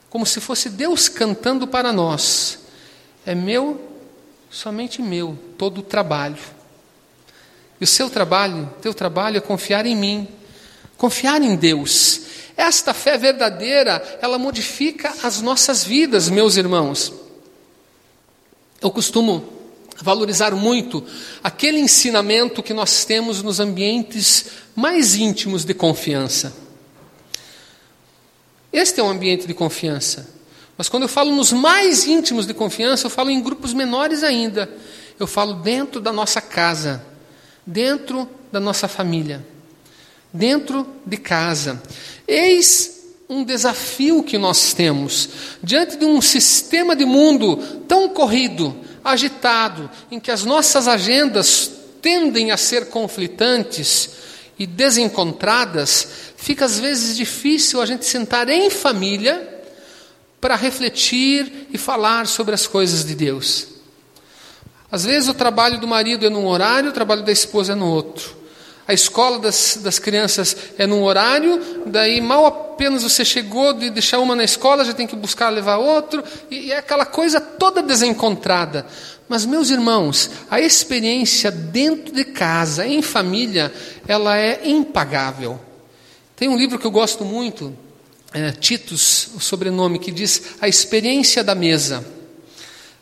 [0.09, 2.59] como se fosse Deus cantando para nós.
[3.25, 3.91] É meu,
[4.49, 6.39] somente meu, todo o trabalho.
[7.79, 10.29] E o seu trabalho, teu trabalho é confiar em mim,
[10.95, 12.21] confiar em Deus.
[12.61, 17.11] Esta fé verdadeira, ela modifica as nossas vidas, meus irmãos.
[18.79, 19.51] Eu costumo
[19.99, 21.03] valorizar muito
[21.43, 24.45] aquele ensinamento que nós temos nos ambientes
[24.75, 26.53] mais íntimos de confiança.
[28.71, 30.29] Este é um ambiente de confiança.
[30.77, 34.69] Mas quando eu falo nos mais íntimos de confiança, eu falo em grupos menores ainda.
[35.19, 37.03] Eu falo dentro da nossa casa,
[37.65, 39.43] dentro da nossa família,
[40.31, 41.81] dentro de casa.
[42.31, 45.27] Eis um desafio que nós temos
[45.61, 47.57] diante de um sistema de mundo
[47.89, 51.69] tão corrido, agitado, em que as nossas agendas
[52.01, 54.11] tendem a ser conflitantes
[54.57, 59.65] e desencontradas, fica às vezes difícil a gente sentar em família
[60.39, 63.67] para refletir e falar sobre as coisas de Deus.
[64.89, 67.87] Às vezes o trabalho do marido é num horário, o trabalho da esposa é no
[67.87, 68.40] outro.
[68.87, 74.19] A escola das, das crianças é num horário, daí mal apenas você chegou de deixar
[74.19, 77.81] uma na escola, já tem que buscar levar outro, e, e é aquela coisa toda
[77.81, 78.85] desencontrada.
[79.29, 83.71] Mas, meus irmãos, a experiência dentro de casa, em família,
[84.07, 85.57] ela é impagável.
[86.35, 87.73] Tem um livro que eu gosto muito,
[88.33, 92.03] é, Titus, o sobrenome, que diz A Experiência da Mesa.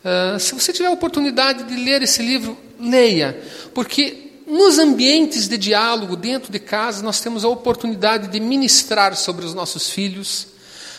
[0.03, 3.41] Uh, se você tiver a oportunidade de ler esse livro, leia,
[3.73, 9.45] porque nos ambientes de diálogo dentro de casa, nós temos a oportunidade de ministrar sobre
[9.45, 10.47] os nossos filhos,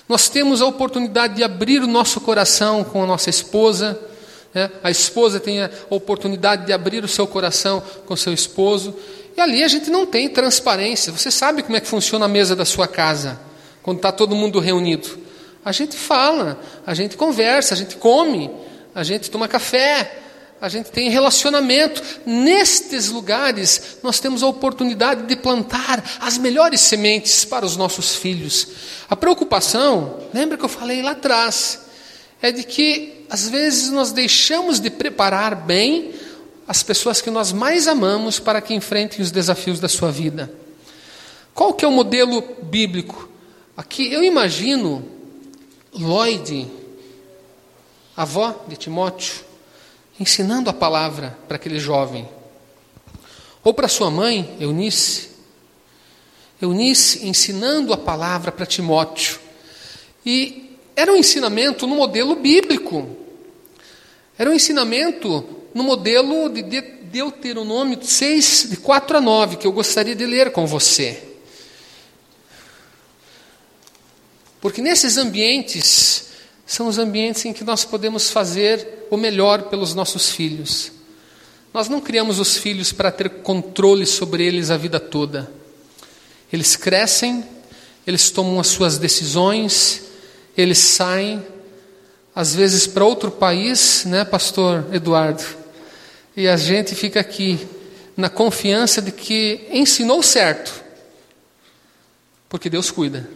[0.09, 3.99] nós temos a oportunidade de abrir o nosso coração com a nossa esposa,
[4.55, 4.71] né?
[4.83, 8.95] a esposa tem a oportunidade de abrir o seu coração com o seu esposo,
[9.37, 11.13] e ali a gente não tem transparência.
[11.13, 13.41] Você sabe como é que funciona a mesa da sua casa,
[13.83, 15.19] quando está todo mundo reunido.
[15.65, 18.51] A gente fala, a gente conversa, a gente come,
[18.95, 20.21] a gente toma café,
[20.61, 22.03] a gente tem relacionamento.
[22.27, 28.69] Nestes lugares, nós temos a oportunidade de plantar as melhores sementes para os nossos filhos.
[29.09, 31.81] A preocupação, lembra que eu falei lá atrás,
[32.43, 36.13] é de que às vezes nós deixamos de preparar bem
[36.69, 40.53] as pessoas que nós mais amamos para que enfrentem os desafios da sua vida.
[41.55, 43.29] Qual que é o modelo bíblico?
[43.77, 45.05] Aqui eu imagino
[45.93, 46.71] Lloyd,
[48.17, 49.50] avó de Timóteo,
[50.21, 52.29] ensinando a palavra para aquele jovem.
[53.65, 55.31] Ou para sua mãe, Eunice.
[56.61, 59.41] Eunice ensinando a palavra para Timóteo.
[60.25, 63.17] E era um ensinamento no modelo bíblico.
[64.39, 70.15] Era um ensinamento no modelo de Deuteronômio 6, de 4 a 9, que eu gostaria
[70.15, 71.23] de ler com você.
[74.61, 76.27] Porque nesses ambientes
[76.67, 80.93] são os ambientes em que nós podemos fazer o melhor pelos nossos filhos.
[81.75, 85.51] Nós não criamos os filhos para ter controle sobre eles a vida toda.
[86.53, 87.45] Eles crescem,
[88.07, 90.03] eles tomam as suas decisões,
[90.57, 91.45] eles saem,
[92.35, 95.45] às vezes para outro país, né, Pastor Eduardo?
[96.37, 97.59] E a gente fica aqui
[98.17, 100.83] na confiança de que ensinou certo,
[102.49, 103.29] porque Deus cuida.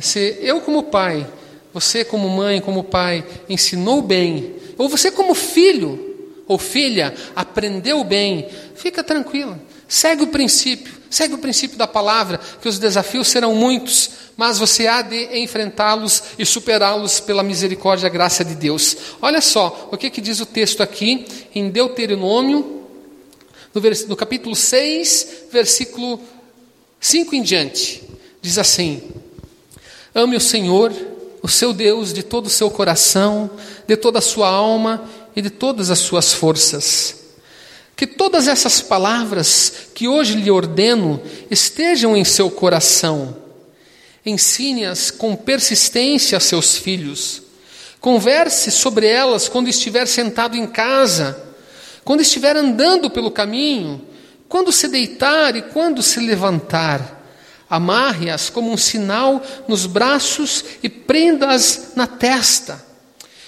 [0.00, 1.26] Se eu, como pai,
[1.72, 6.10] você, como mãe, como pai, ensinou bem, ou você, como filho
[6.46, 9.58] ou filha, aprendeu bem, fica tranquilo,
[9.88, 14.86] segue o princípio, segue o princípio da palavra, que os desafios serão muitos, mas você
[14.86, 18.96] há de enfrentá-los e superá-los pela misericórdia e graça de Deus.
[19.20, 22.82] Olha só o que, que diz o texto aqui em Deuteronômio,
[23.74, 26.20] no, no capítulo 6, versículo
[27.00, 28.02] 5 em diante.
[28.40, 29.02] Diz assim:
[30.14, 30.92] Ame o Senhor,
[31.42, 33.50] o seu Deus, de todo o seu coração,
[33.86, 37.16] de toda a sua alma e de todas as suas forças.
[37.96, 43.36] Que todas essas palavras que hoje lhe ordeno estejam em seu coração.
[44.24, 47.42] Ensine-as com persistência a seus filhos.
[48.00, 51.40] Converse sobre elas quando estiver sentado em casa,
[52.04, 54.00] quando estiver andando pelo caminho,
[54.48, 57.21] quando se deitar e quando se levantar.
[57.72, 62.84] Amarre-as como um sinal nos braços e prenda-as na testa.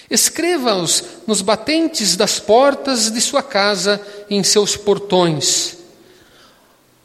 [0.09, 5.77] Escreva-os nos batentes das portas de sua casa e em seus portões.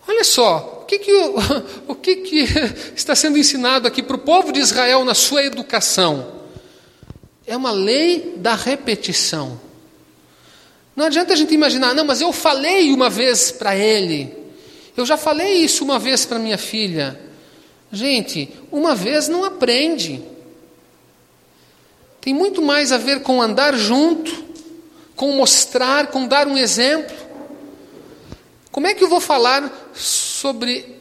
[0.09, 1.35] Olha só, o que, que, o,
[1.92, 2.46] o que, que
[2.96, 6.40] está sendo ensinado aqui para o povo de Israel na sua educação?
[7.46, 9.61] É uma lei da repetição.
[10.96, 14.39] Não adianta a gente imaginar, não, mas eu falei uma vez para ele,
[15.00, 17.18] eu já falei isso uma vez para minha filha.
[17.90, 20.22] Gente, uma vez não aprende.
[22.20, 24.44] Tem muito mais a ver com andar junto,
[25.16, 27.16] com mostrar, com dar um exemplo.
[28.70, 31.00] Como é que eu vou falar sobre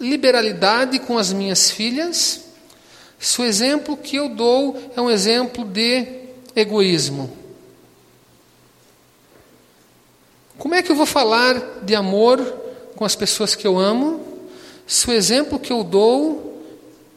[0.00, 2.42] liberalidade com as minhas filhas
[3.18, 6.06] se o exemplo que eu dou é um exemplo de
[6.56, 7.44] egoísmo?
[10.58, 12.63] Como é que eu vou falar de amor
[12.94, 14.34] com as pessoas que eu amo
[14.86, 16.62] se o exemplo que eu dou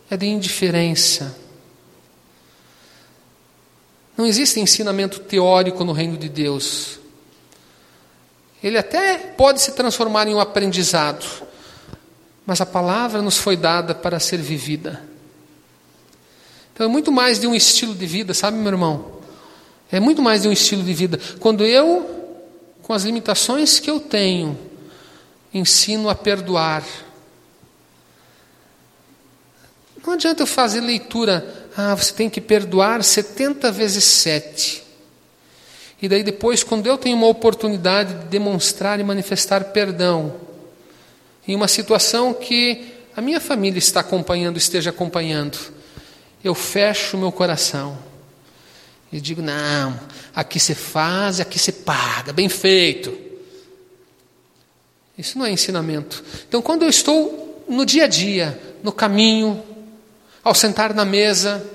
[0.09, 1.35] é de indiferença?
[4.17, 6.99] Não existe ensinamento teórico no reino de Deus.
[8.63, 11.25] Ele até pode se transformar em um aprendizado,
[12.45, 15.03] mas a palavra nos foi dada para ser vivida.
[16.73, 19.17] Então é muito mais de um estilo de vida, sabe, meu irmão?
[19.91, 21.19] É muito mais de um estilo de vida.
[21.39, 22.35] Quando eu,
[22.81, 24.57] com as limitações que eu tenho,
[25.53, 26.83] ensino a perdoar.
[30.05, 34.83] Não adianta eu fazer leitura ah, você tem que perdoar 70 vezes 7.
[36.01, 40.35] E daí depois, quando eu tenho uma oportunidade de demonstrar e manifestar perdão,
[41.47, 45.59] em uma situação que a minha família está acompanhando, esteja acompanhando,
[46.43, 47.95] eu fecho meu coração.
[49.11, 49.99] E digo, não,
[50.35, 53.26] aqui se faz, aqui se paga, bem feito.
[55.17, 56.23] Isso não é ensinamento.
[56.47, 59.61] Então, quando eu estou no dia a dia, no caminho,
[60.43, 61.65] ao sentar na mesa,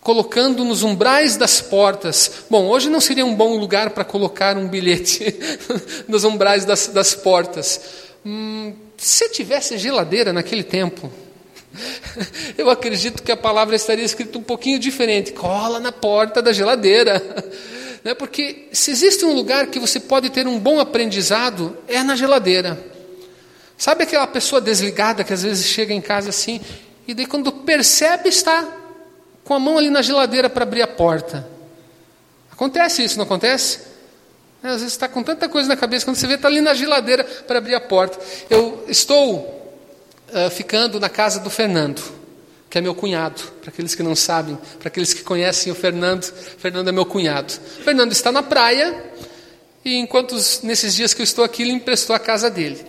[0.00, 2.44] colocando nos umbrais das portas.
[2.48, 5.36] Bom, hoje não seria um bom lugar para colocar um bilhete
[6.06, 7.80] nos umbrais das, das portas.
[8.24, 11.12] Hum, se tivesse geladeira naquele tempo,
[12.56, 15.32] eu acredito que a palavra estaria escrita um pouquinho diferente.
[15.32, 17.20] Cola na porta da geladeira.
[18.06, 18.14] Né?
[18.14, 22.78] Porque se existe um lugar que você pode ter um bom aprendizado, é na geladeira.
[23.76, 26.60] Sabe aquela pessoa desligada que às vezes chega em casa assim
[27.04, 28.64] e daí, quando percebe, está
[29.42, 31.48] com a mão ali na geladeira para abrir a porta.
[32.52, 33.80] Acontece isso, não acontece?
[34.62, 36.74] É, às vezes está com tanta coisa na cabeça, quando você vê, está ali na
[36.74, 38.20] geladeira para abrir a porta.
[38.48, 39.38] Eu estou
[40.28, 42.00] uh, ficando na casa do Fernando,
[42.68, 46.24] que é meu cunhado, para aqueles que não sabem, para aqueles que conhecem o Fernando,
[46.58, 47.52] Fernando é meu cunhado.
[47.84, 49.12] Fernando está na praia,
[49.84, 52.84] e enquanto nesses dias que eu estou aqui, ele emprestou a casa dele.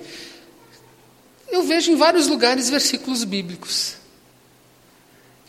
[1.49, 3.95] Eu vejo em vários lugares versículos bíblicos.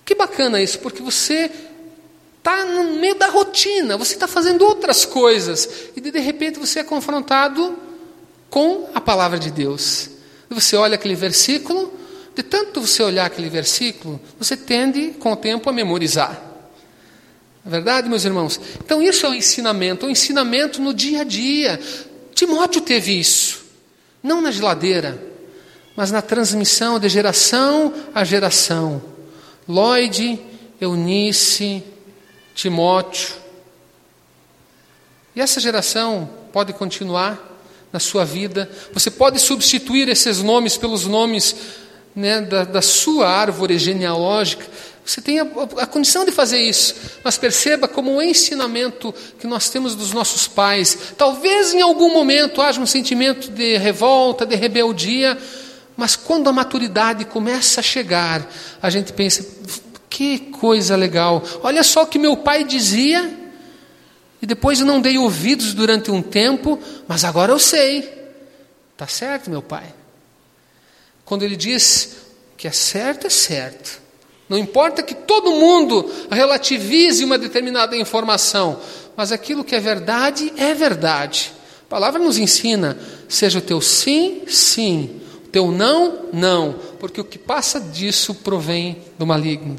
[0.05, 1.51] Que bacana isso, porque você
[2.39, 6.85] está no meio da rotina, você está fazendo outras coisas, e de repente você é
[6.85, 7.77] confrontado
[8.49, 10.11] com a palavra de Deus.
[10.51, 11.93] Você olha aquele versículo,
[12.39, 16.41] de tanto você olhar aquele versículo, você tende com o tempo a memorizar.
[17.67, 18.61] É verdade, meus irmãos?
[18.77, 21.81] Então, isso é o ensinamento, o ensinamento no dia a dia.
[22.33, 23.65] Timóteo teve isso,
[24.23, 25.21] não na geladeira,
[25.97, 29.03] mas na transmissão de geração a geração.
[29.67, 30.41] Lloyd,
[30.81, 31.83] Eunice,
[32.55, 33.35] Timóteo.
[35.35, 37.59] E essa geração pode continuar
[37.93, 38.71] na sua vida.
[38.93, 41.88] Você pode substituir esses nomes pelos nomes
[42.19, 44.67] né, da, da, sua árvore genealógica.
[45.05, 45.45] Você tem a,
[45.79, 50.49] a, condição de fazer isso, mas perceba como o ensinamento que nós temos dos nossos
[50.49, 50.99] pais.
[51.17, 55.39] Talvez em algum momento haja um sentimento de revolta, de rebeldia,
[55.97, 58.51] mas quando a maturidade começa a chegar,
[58.83, 59.47] a gente pensa:
[60.11, 63.33] que coisa legal, olha só o que meu pai dizia,
[64.43, 68.19] e depois não dei ouvidos durante um tempo, mas agora eu sei.
[68.93, 69.98] Está certo, meu pai.
[71.29, 72.17] Quando ele diz
[72.57, 74.01] que é certo, é certo.
[74.49, 78.81] Não importa que todo mundo relativize uma determinada informação,
[79.15, 81.53] mas aquilo que é verdade, é verdade.
[81.83, 82.99] A palavra nos ensina:
[83.29, 88.97] seja o teu sim, sim, o teu não, não, porque o que passa disso provém
[89.19, 89.77] do maligno.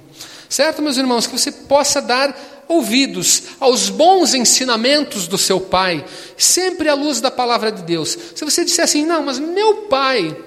[0.48, 6.06] Certo, meus irmãos, que você possa dar ouvidos aos bons ensinamentos do seu pai,
[6.38, 8.16] sempre à luz da palavra de Deus.
[8.36, 10.38] Se você disser assim, não, mas meu pai,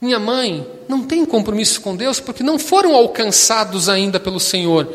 [0.00, 4.92] minha mãe, não tem compromisso com Deus porque não foram alcançados ainda pelo Senhor,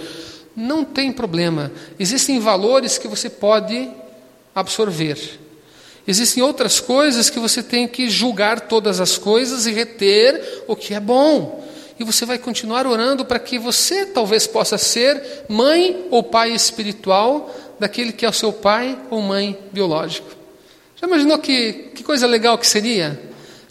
[0.56, 1.72] não tem problema.
[2.00, 3.90] Existem valores que você pode
[4.54, 5.40] absorver.
[6.08, 10.94] Existem outras coisas que você tem que julgar todas as coisas e reter o que
[10.94, 11.62] é bom
[12.02, 17.56] e você vai continuar orando para que você talvez possa ser mãe ou pai espiritual
[17.80, 20.28] daquele que é o seu pai ou mãe biológico.
[21.00, 23.22] Já imaginou que, que coisa legal que seria?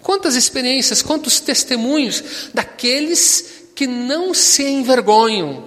[0.02, 5.64] Quantas experiências, quantos testemunhos daqueles que não se envergonham.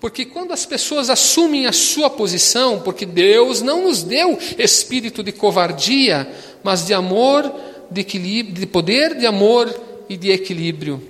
[0.00, 5.32] Porque quando as pessoas assumem a sua posição, porque Deus não nos deu espírito de
[5.32, 6.28] covardia,
[6.62, 7.50] mas de amor,
[7.90, 9.74] de equilíbrio, de poder, de amor
[10.08, 11.02] e de equilíbrio.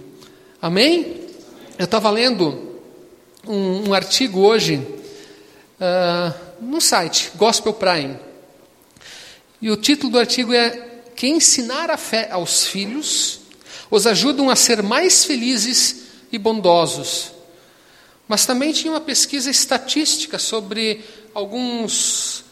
[0.60, 1.22] Amém?
[1.78, 2.78] Eu estava lendo
[3.46, 8.16] um, um, artigo hoje uh, no site Gospel Prime.
[9.60, 13.40] E o título do artigo é Que ensinar a fé aos filhos
[13.90, 17.32] os ajudam a ser mais felizes e bondosos.
[18.26, 21.04] Mas também tinha uma pesquisa estatística sobre
[21.34, 22.44] alguns,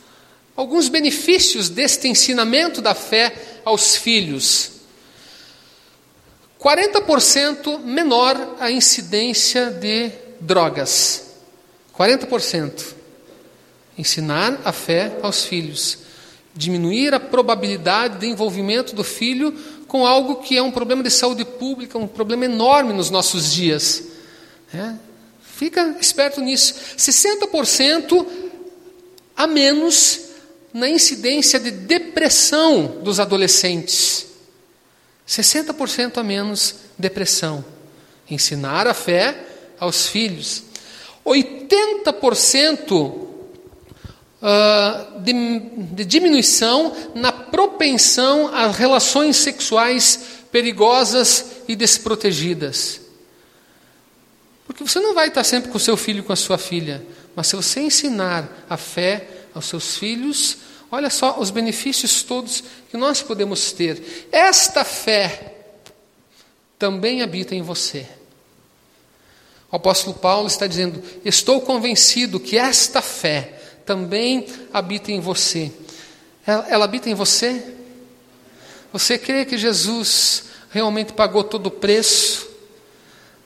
[0.55, 3.35] alguns benefícios deste ensinamento da fé
[3.65, 4.73] aos filhos.
[6.61, 11.33] 40% menor a incidência de drogas.
[11.97, 12.95] 40%.
[13.99, 15.99] Ensinar a fé aos filhos.
[16.55, 19.53] Diminuir a probabilidade de envolvimento do filho
[19.89, 24.05] com algo que é um problema de saúde pública, um problema enorme nos nossos dias.
[24.73, 24.95] É?
[25.43, 26.75] Fica esperto nisso.
[26.97, 28.27] 60%
[29.37, 30.21] a menos
[30.73, 34.27] na incidência de depressão dos adolescentes.
[35.29, 37.65] 60% a menos depressão.
[38.31, 39.37] Ensinar a fé
[39.79, 40.63] aos filhos.
[41.25, 43.22] 80%
[44.43, 45.33] ah, de,
[45.95, 50.21] de diminuição na propensão a relações sexuais
[50.51, 53.01] perigosas e desprotegidas.
[54.67, 57.05] Porque você não vai estar sempre com o seu filho e com a sua filha,
[57.35, 60.59] mas se você ensinar a fé aos seus filhos,
[60.93, 64.29] Olha só os benefícios todos que nós podemos ter.
[64.31, 65.55] Esta fé
[66.79, 68.07] também habita em você.
[69.71, 75.73] O apóstolo Paulo está dizendo: Estou convencido que esta fé também habita em você.
[76.47, 77.63] Ela, ela habita em você?
[78.93, 82.49] Você crê que Jesus realmente pagou todo o preço?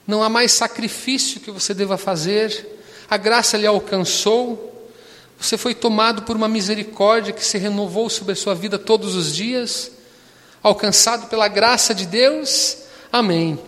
[0.05, 2.79] Não há mais sacrifício que você deva fazer?
[3.09, 4.89] A graça lhe alcançou?
[5.39, 9.33] Você foi tomado por uma misericórdia que se renovou sobre a sua vida todos os
[9.35, 9.91] dias,
[10.63, 12.77] alcançado pela graça de Deus.
[13.11, 13.59] Amém.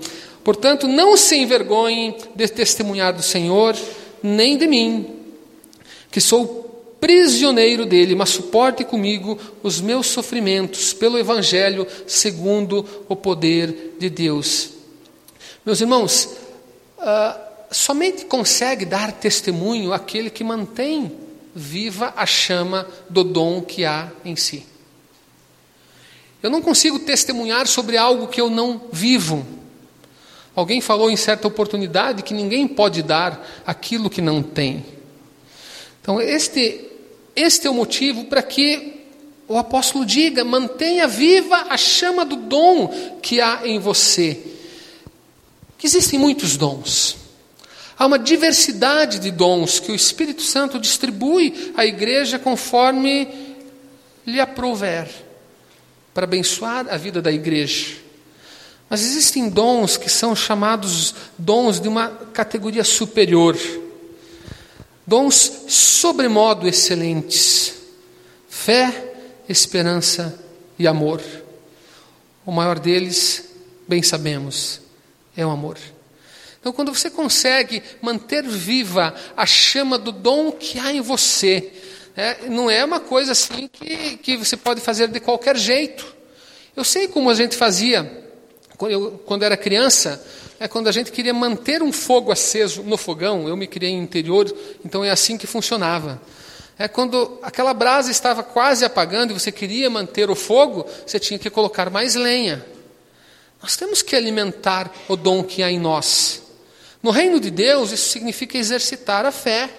[0.43, 3.78] Portanto, não se envergonhem de testemunhar do Senhor,
[4.24, 5.18] nem de mim,
[6.12, 13.95] que sou prisioneiro dele, mas suporte comigo os meus sofrimentos pelo Evangelho, segundo o poder
[13.99, 14.72] de Deus.
[15.66, 16.30] Meus irmãos,
[16.97, 17.39] uh,
[17.72, 21.12] somente consegue dar testemunho aquele que mantém
[21.55, 24.66] viva a chama do dom que há em si.
[26.41, 29.45] Eu não consigo testemunhar sobre algo que eu não vivo.
[30.55, 34.86] Alguém falou em certa oportunidade que ninguém pode dar aquilo que não tem.
[36.10, 36.88] Então, este,
[37.36, 39.05] este é o motivo para que
[39.47, 44.41] o apóstolo diga: mantenha viva a chama do dom que há em você.
[45.78, 47.16] Que existem muitos dons.
[47.95, 53.28] Há uma diversidade de dons que o Espírito Santo distribui à igreja conforme
[54.26, 55.07] lhe aprouver,
[56.12, 57.97] para abençoar a vida da igreja.
[58.89, 63.55] Mas existem dons que são chamados dons de uma categoria superior,
[65.10, 67.74] dons sobremodo excelentes.
[68.47, 69.14] fé,
[69.47, 70.39] esperança
[70.78, 71.22] e amor.
[72.45, 73.49] O maior deles,
[73.88, 74.82] bem sabemos,
[75.36, 75.78] é o amor.
[76.60, 81.72] Então, quando você consegue manter viva a chama do dom que há em você,
[82.16, 86.05] é, não é uma coisa assim que, que você pode fazer de qualquer jeito.
[86.76, 88.28] Eu sei como a gente fazia
[88.88, 90.23] eu, quando era criança,
[90.59, 93.47] é quando a gente queria manter um fogo aceso no fogão.
[93.47, 94.53] Eu me criei em interior,
[94.84, 96.21] então é assim que funcionava.
[96.77, 101.38] É quando aquela brasa estava quase apagando e você queria manter o fogo, você tinha
[101.38, 102.65] que colocar mais lenha.
[103.61, 106.41] Nós temos que alimentar o dom que há em nós.
[107.03, 109.69] No reino de Deus, isso significa exercitar a fé.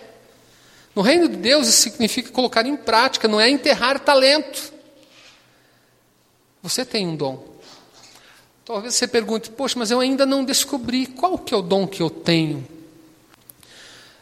[0.94, 4.72] No reino de Deus, isso significa colocar em prática, não é enterrar talento.
[6.62, 7.49] Você tem um dom.
[8.71, 12.01] Talvez você pergunte, poxa, mas eu ainda não descobri qual que é o dom que
[12.01, 12.64] eu tenho.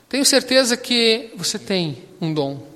[0.09, 2.67] Tenho certeza que você tem um dom.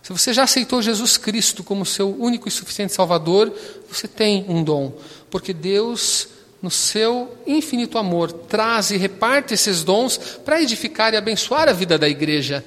[0.00, 3.52] Se você já aceitou Jesus Cristo como seu único e suficiente Salvador,
[3.90, 4.92] você tem um dom.
[5.28, 6.28] Porque Deus
[6.62, 11.98] no seu infinito amor, traz e reparte esses dons para edificar e abençoar a vida
[11.98, 12.64] da igreja.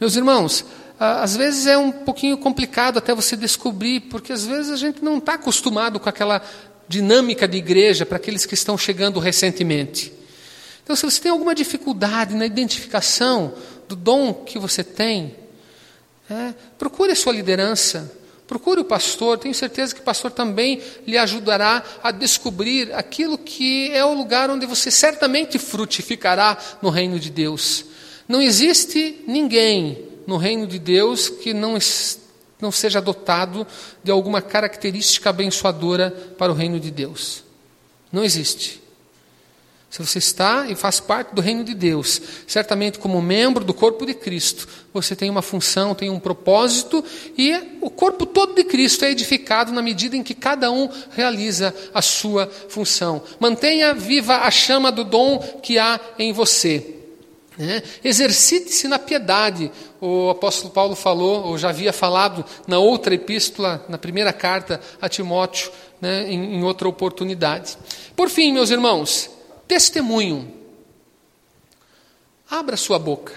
[0.00, 0.64] Meus irmãos,
[0.98, 5.18] às vezes é um pouquinho complicado até você descobrir, porque às vezes a gente não
[5.18, 6.42] está acostumado com aquela
[6.88, 10.12] dinâmica de igreja para aqueles que estão chegando recentemente.
[10.82, 13.54] Então, se você tem alguma dificuldade na identificação
[13.88, 15.34] do dom que você tem,
[16.30, 18.10] é, procure a sua liderança,
[18.46, 23.90] Procure o pastor, tenho certeza que o pastor também lhe ajudará a descobrir aquilo que
[23.90, 27.86] é o lugar onde você certamente frutificará no reino de Deus.
[28.28, 31.78] Não existe ninguém no reino de Deus que não,
[32.60, 33.66] não seja dotado
[34.02, 37.44] de alguma característica abençoadora para o reino de Deus.
[38.12, 38.84] Não existe.
[39.94, 44.04] Se você está e faz parte do reino de Deus, certamente como membro do corpo
[44.04, 47.04] de Cristo, você tem uma função, tem um propósito,
[47.38, 51.72] e o corpo todo de Cristo é edificado na medida em que cada um realiza
[51.94, 53.22] a sua função.
[53.38, 56.93] Mantenha viva a chama do dom que há em você.
[57.56, 57.82] Né?
[58.02, 59.70] Exercite-se na piedade.
[60.00, 65.08] O apóstolo Paulo falou, ou já havia falado na outra epístola, na primeira carta a
[65.08, 67.76] Timóteo, né, em, em outra oportunidade.
[68.16, 69.30] Por fim, meus irmãos,
[69.66, 70.52] Testemunho.
[72.50, 73.32] Abra sua boca.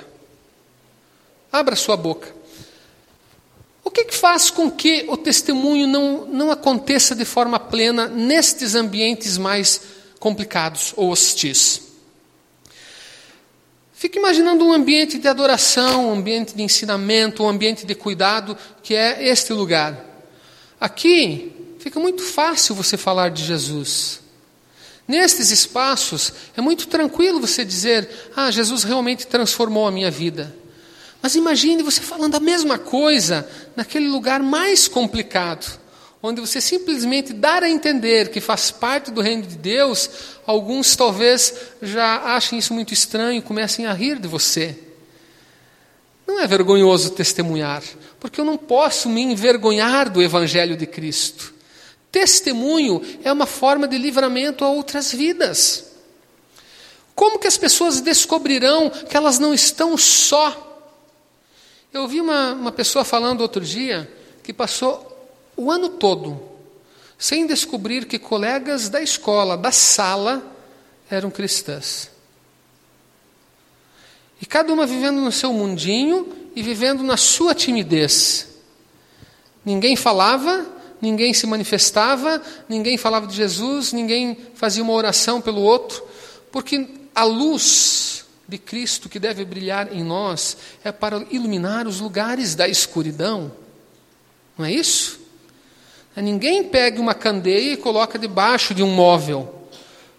[1.51, 2.36] Abra sua boca.
[3.84, 8.76] O que, que, faz com que o testemunho não, não aconteça de forma plena nestes
[8.76, 9.82] ambientes mais
[10.20, 11.86] complicados ou hostis?
[13.97, 18.93] Fique imaginando um ambiente de adoração, um ambiente de ensinamento, um ambiente de cuidado, que
[18.93, 19.99] é este lugar.
[20.79, 24.19] Aqui fica muito fácil você falar de Jesus.
[25.07, 30.55] Nestes espaços, é muito tranquilo você dizer: Ah, Jesus realmente transformou a minha vida.
[31.19, 35.79] Mas imagine você falando a mesma coisa naquele lugar mais complicado,
[36.22, 40.09] onde você simplesmente dar a entender que faz parte do reino de Deus,
[40.45, 44.78] alguns talvez já achem isso muito estranho e comecem a rir de você.
[46.26, 47.84] Não é vergonhoso testemunhar,
[48.20, 51.53] porque eu não posso me envergonhar do Evangelho de Cristo.
[52.11, 55.86] Testemunho é uma forma de livramento a outras vidas.
[57.15, 60.63] Como que as pessoas descobrirão que elas não estão só?
[61.93, 64.11] Eu ouvi uma, uma pessoa falando outro dia
[64.43, 65.16] que passou
[65.58, 66.47] o ano todo
[67.18, 70.55] sem descobrir que colegas da escola, da sala,
[71.10, 72.12] eram cristãs.
[74.39, 78.47] E cada uma vivendo no seu mundinho e vivendo na sua timidez.
[79.66, 80.66] Ninguém falava,
[81.01, 86.05] ninguém se manifestava, ninguém falava de Jesus, ninguém fazia uma oração pelo outro,
[86.51, 92.53] porque a luz de Cristo que deve brilhar em nós é para iluminar os lugares
[92.53, 93.51] da escuridão.
[94.55, 95.26] Não é isso?
[96.22, 99.57] Ninguém pega uma candeia e coloca debaixo de um móvel.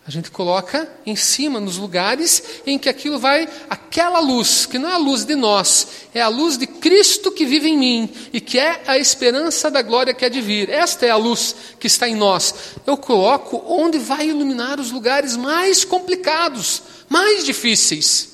[0.09, 4.89] A gente coloca em cima, nos lugares em que aquilo vai, aquela luz, que não
[4.89, 8.41] é a luz de nós, é a luz de Cristo que vive em mim e
[8.41, 10.71] que é a esperança da glória que é de vir.
[10.71, 12.55] Esta é a luz que está em nós.
[12.87, 18.31] Eu coloco onde vai iluminar os lugares mais complicados, mais difíceis.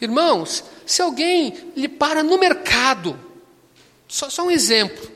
[0.00, 3.18] Irmãos, se alguém lhe para no mercado,
[4.06, 5.10] só, só um exemplo,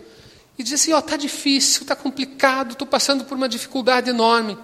[0.58, 4.58] e diz assim: Ó, oh, está difícil, está complicado, estou passando por uma dificuldade enorme.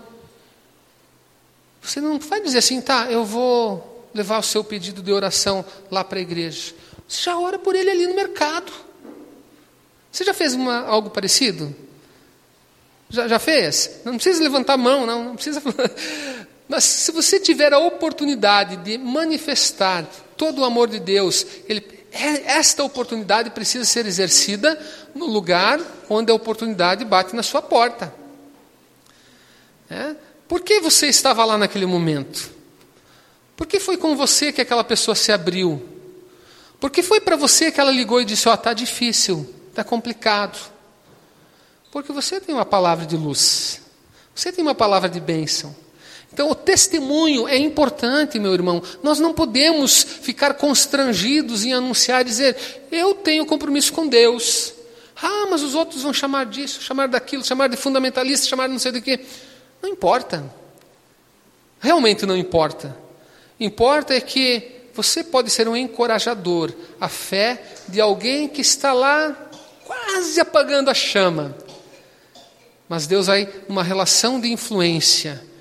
[1.84, 6.02] Você não vai dizer assim, tá, eu vou levar o seu pedido de oração lá
[6.02, 6.72] para a igreja.
[7.06, 8.72] Você já ora por ele ali no mercado.
[10.10, 11.74] Você já fez uma, algo parecido?
[13.10, 14.00] Já, já fez?
[14.04, 15.60] Não precisa levantar a mão, não, não precisa.
[16.66, 20.06] Mas se você tiver a oportunidade de manifestar
[20.38, 21.80] todo o amor de Deus, ele,
[22.14, 24.80] esta oportunidade precisa ser exercida
[25.14, 28.14] no lugar onde a oportunidade bate na sua porta.
[29.90, 30.14] É?
[30.46, 32.50] Por que você estava lá naquele momento?
[33.56, 35.82] Por que foi com você que aquela pessoa se abriu?
[36.80, 39.82] Por que foi para você que ela ligou e disse: Ó, oh, está difícil, está
[39.82, 40.58] complicado?
[41.90, 43.80] Porque você tem uma palavra de luz,
[44.34, 45.74] você tem uma palavra de bênção.
[46.34, 48.82] Então, o testemunho é importante, meu irmão.
[49.04, 52.56] Nós não podemos ficar constrangidos em anunciar, dizer:
[52.90, 54.74] Eu tenho compromisso com Deus.
[55.22, 58.80] Ah, mas os outros vão chamar disso, chamar daquilo, chamar de fundamentalista, chamar de não
[58.80, 59.20] sei do que.
[59.80, 60.44] Não importa.
[61.78, 62.96] Realmente não importa.
[63.60, 69.36] Importa é que você pode ser um encorajador à fé de alguém que está lá
[69.84, 71.56] quase apagando a chama.
[72.88, 75.53] Mas Deus vai, numa relação de influência,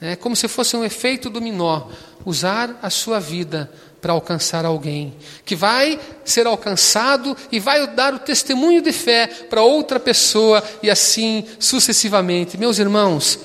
[0.00, 1.88] é como se fosse um efeito dominó,
[2.24, 8.18] usar a sua vida para alcançar alguém, que vai ser alcançado e vai dar o
[8.18, 12.58] testemunho de fé para outra pessoa e assim sucessivamente.
[12.58, 13.38] Meus irmãos,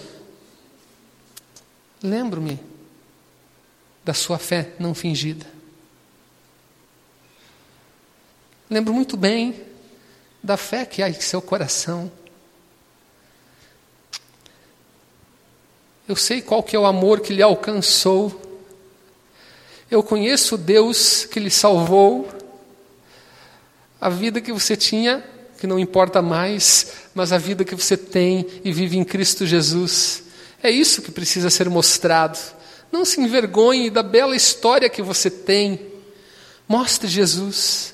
[2.04, 2.60] lembro-me
[4.04, 5.46] da sua fé não fingida.
[8.70, 9.56] Lembro muito bem
[10.44, 12.12] da fé que há em seu coração.
[16.12, 18.42] Eu sei qual que é o amor que lhe alcançou.
[19.90, 22.28] Eu conheço o Deus que lhe salvou.
[24.00, 25.24] A vida que você tinha,
[25.58, 30.24] que não importa mais, mas a vida que você tem e vive em Cristo Jesus.
[30.62, 32.38] É isso que precisa ser mostrado.
[32.92, 35.80] Não se envergonhe da bela história que você tem.
[36.68, 37.91] Mostre Jesus.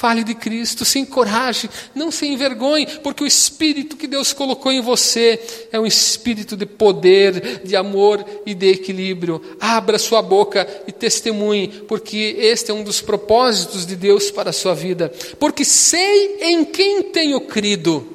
[0.00, 4.80] Fale de Cristo, se encoraje, não se envergonhe, porque o Espírito que Deus colocou em
[4.80, 5.38] você
[5.70, 9.58] é um espírito de poder, de amor e de equilíbrio.
[9.60, 14.54] Abra sua boca e testemunhe, porque este é um dos propósitos de Deus para a
[14.54, 15.12] sua vida.
[15.38, 18.08] Porque sei em quem tenho crido,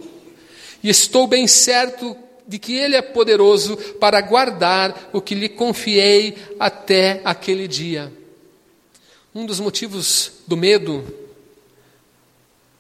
[0.82, 2.18] e estou bem certo
[2.48, 8.12] de que Ele é poderoso para guardar o que lhe confiei até aquele dia.
[9.36, 11.25] Um dos motivos do medo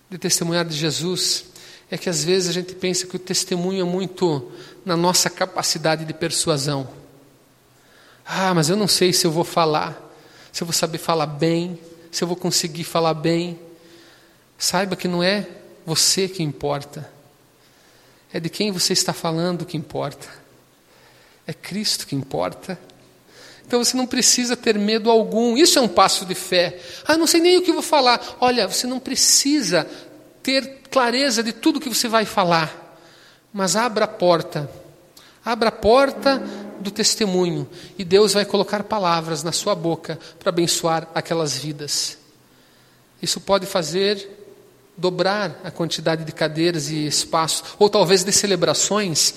[0.09, 1.45] de testemunhar de Jesus
[1.89, 4.51] é que às vezes a gente pensa que o testemunho é muito
[4.83, 6.87] na nossa capacidade de persuasão.
[8.25, 10.01] Ah, mas eu não sei se eu vou falar,
[10.51, 11.79] se eu vou saber falar bem,
[12.11, 13.59] se eu vou conseguir falar bem.
[14.57, 15.47] Saiba que não é
[15.85, 17.09] você que importa,
[18.33, 20.27] é de quem você está falando que importa,
[21.45, 22.79] é Cristo que importa.
[23.65, 25.57] Então você não precisa ter medo algum.
[25.57, 26.79] Isso é um passo de fé.
[27.05, 28.37] Ah, não sei nem o que vou falar.
[28.39, 29.87] Olha, você não precisa
[30.43, 32.99] ter clareza de tudo que você vai falar.
[33.51, 34.69] Mas abra a porta.
[35.43, 36.41] Abra a porta
[36.79, 42.17] do testemunho e Deus vai colocar palavras na sua boca para abençoar aquelas vidas.
[43.21, 44.29] Isso pode fazer
[44.97, 49.33] dobrar a quantidade de cadeiras e espaço, ou talvez de celebrações,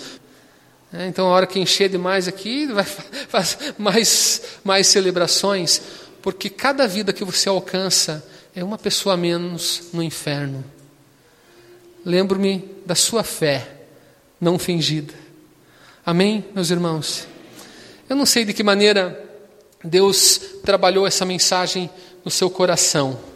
[0.93, 5.83] é, então, a hora que encher demais aqui, vai fazer mais, mais celebrações,
[6.23, 10.65] porque cada vida que você alcança é uma pessoa menos no inferno.
[12.05, 13.69] Lembro-me da sua fé,
[14.41, 15.13] não fingida.
[16.05, 17.27] Amém, meus irmãos?
[18.09, 19.25] Eu não sei de que maneira
[19.85, 21.91] Deus trabalhou essa mensagem
[22.25, 23.28] no seu coração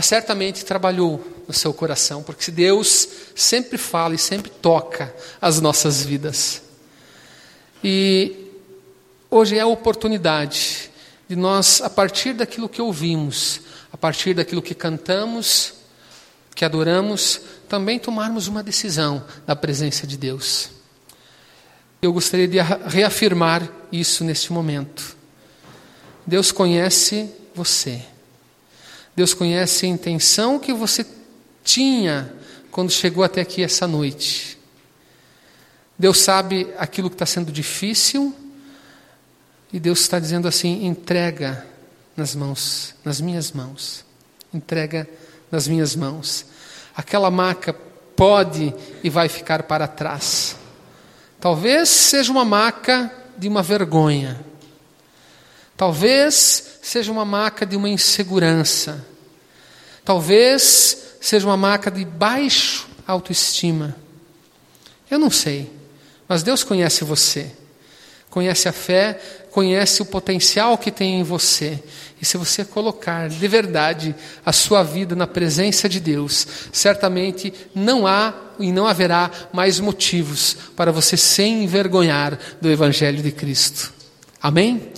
[0.00, 6.02] mas certamente trabalhou no seu coração, porque Deus sempre fala e sempre toca as nossas
[6.02, 6.62] vidas.
[7.84, 8.50] E
[9.30, 10.90] hoje é a oportunidade
[11.28, 13.60] de nós, a partir daquilo que ouvimos,
[13.92, 15.74] a partir daquilo que cantamos,
[16.54, 20.70] que adoramos, também tomarmos uma decisão na presença de Deus.
[22.00, 25.14] Eu gostaria de reafirmar isso neste momento.
[26.26, 28.02] Deus conhece você.
[29.14, 31.06] Deus conhece a intenção que você
[31.64, 32.32] tinha
[32.70, 34.58] quando chegou até aqui essa noite.
[35.98, 38.34] Deus sabe aquilo que está sendo difícil
[39.72, 41.66] e Deus está dizendo assim: entrega
[42.16, 44.04] nas mãos, nas minhas mãos.
[44.52, 45.08] Entrega
[45.50, 46.46] nas minhas mãos.
[46.96, 47.72] Aquela maca
[48.16, 50.56] pode e vai ficar para trás.
[51.40, 54.44] Talvez seja uma maca de uma vergonha.
[55.76, 59.06] Talvez seja uma maca de uma insegurança.
[60.04, 63.94] Talvez seja uma maca de baixo autoestima.
[65.08, 65.70] Eu não sei,
[66.26, 67.52] mas Deus conhece você.
[68.28, 69.20] Conhece a fé,
[69.52, 71.80] conhece o potencial que tem em você.
[72.20, 74.12] E se você colocar de verdade
[74.44, 80.56] a sua vida na presença de Deus, certamente não há e não haverá mais motivos
[80.74, 83.92] para você se envergonhar do Evangelho de Cristo.
[84.42, 84.92] Amém?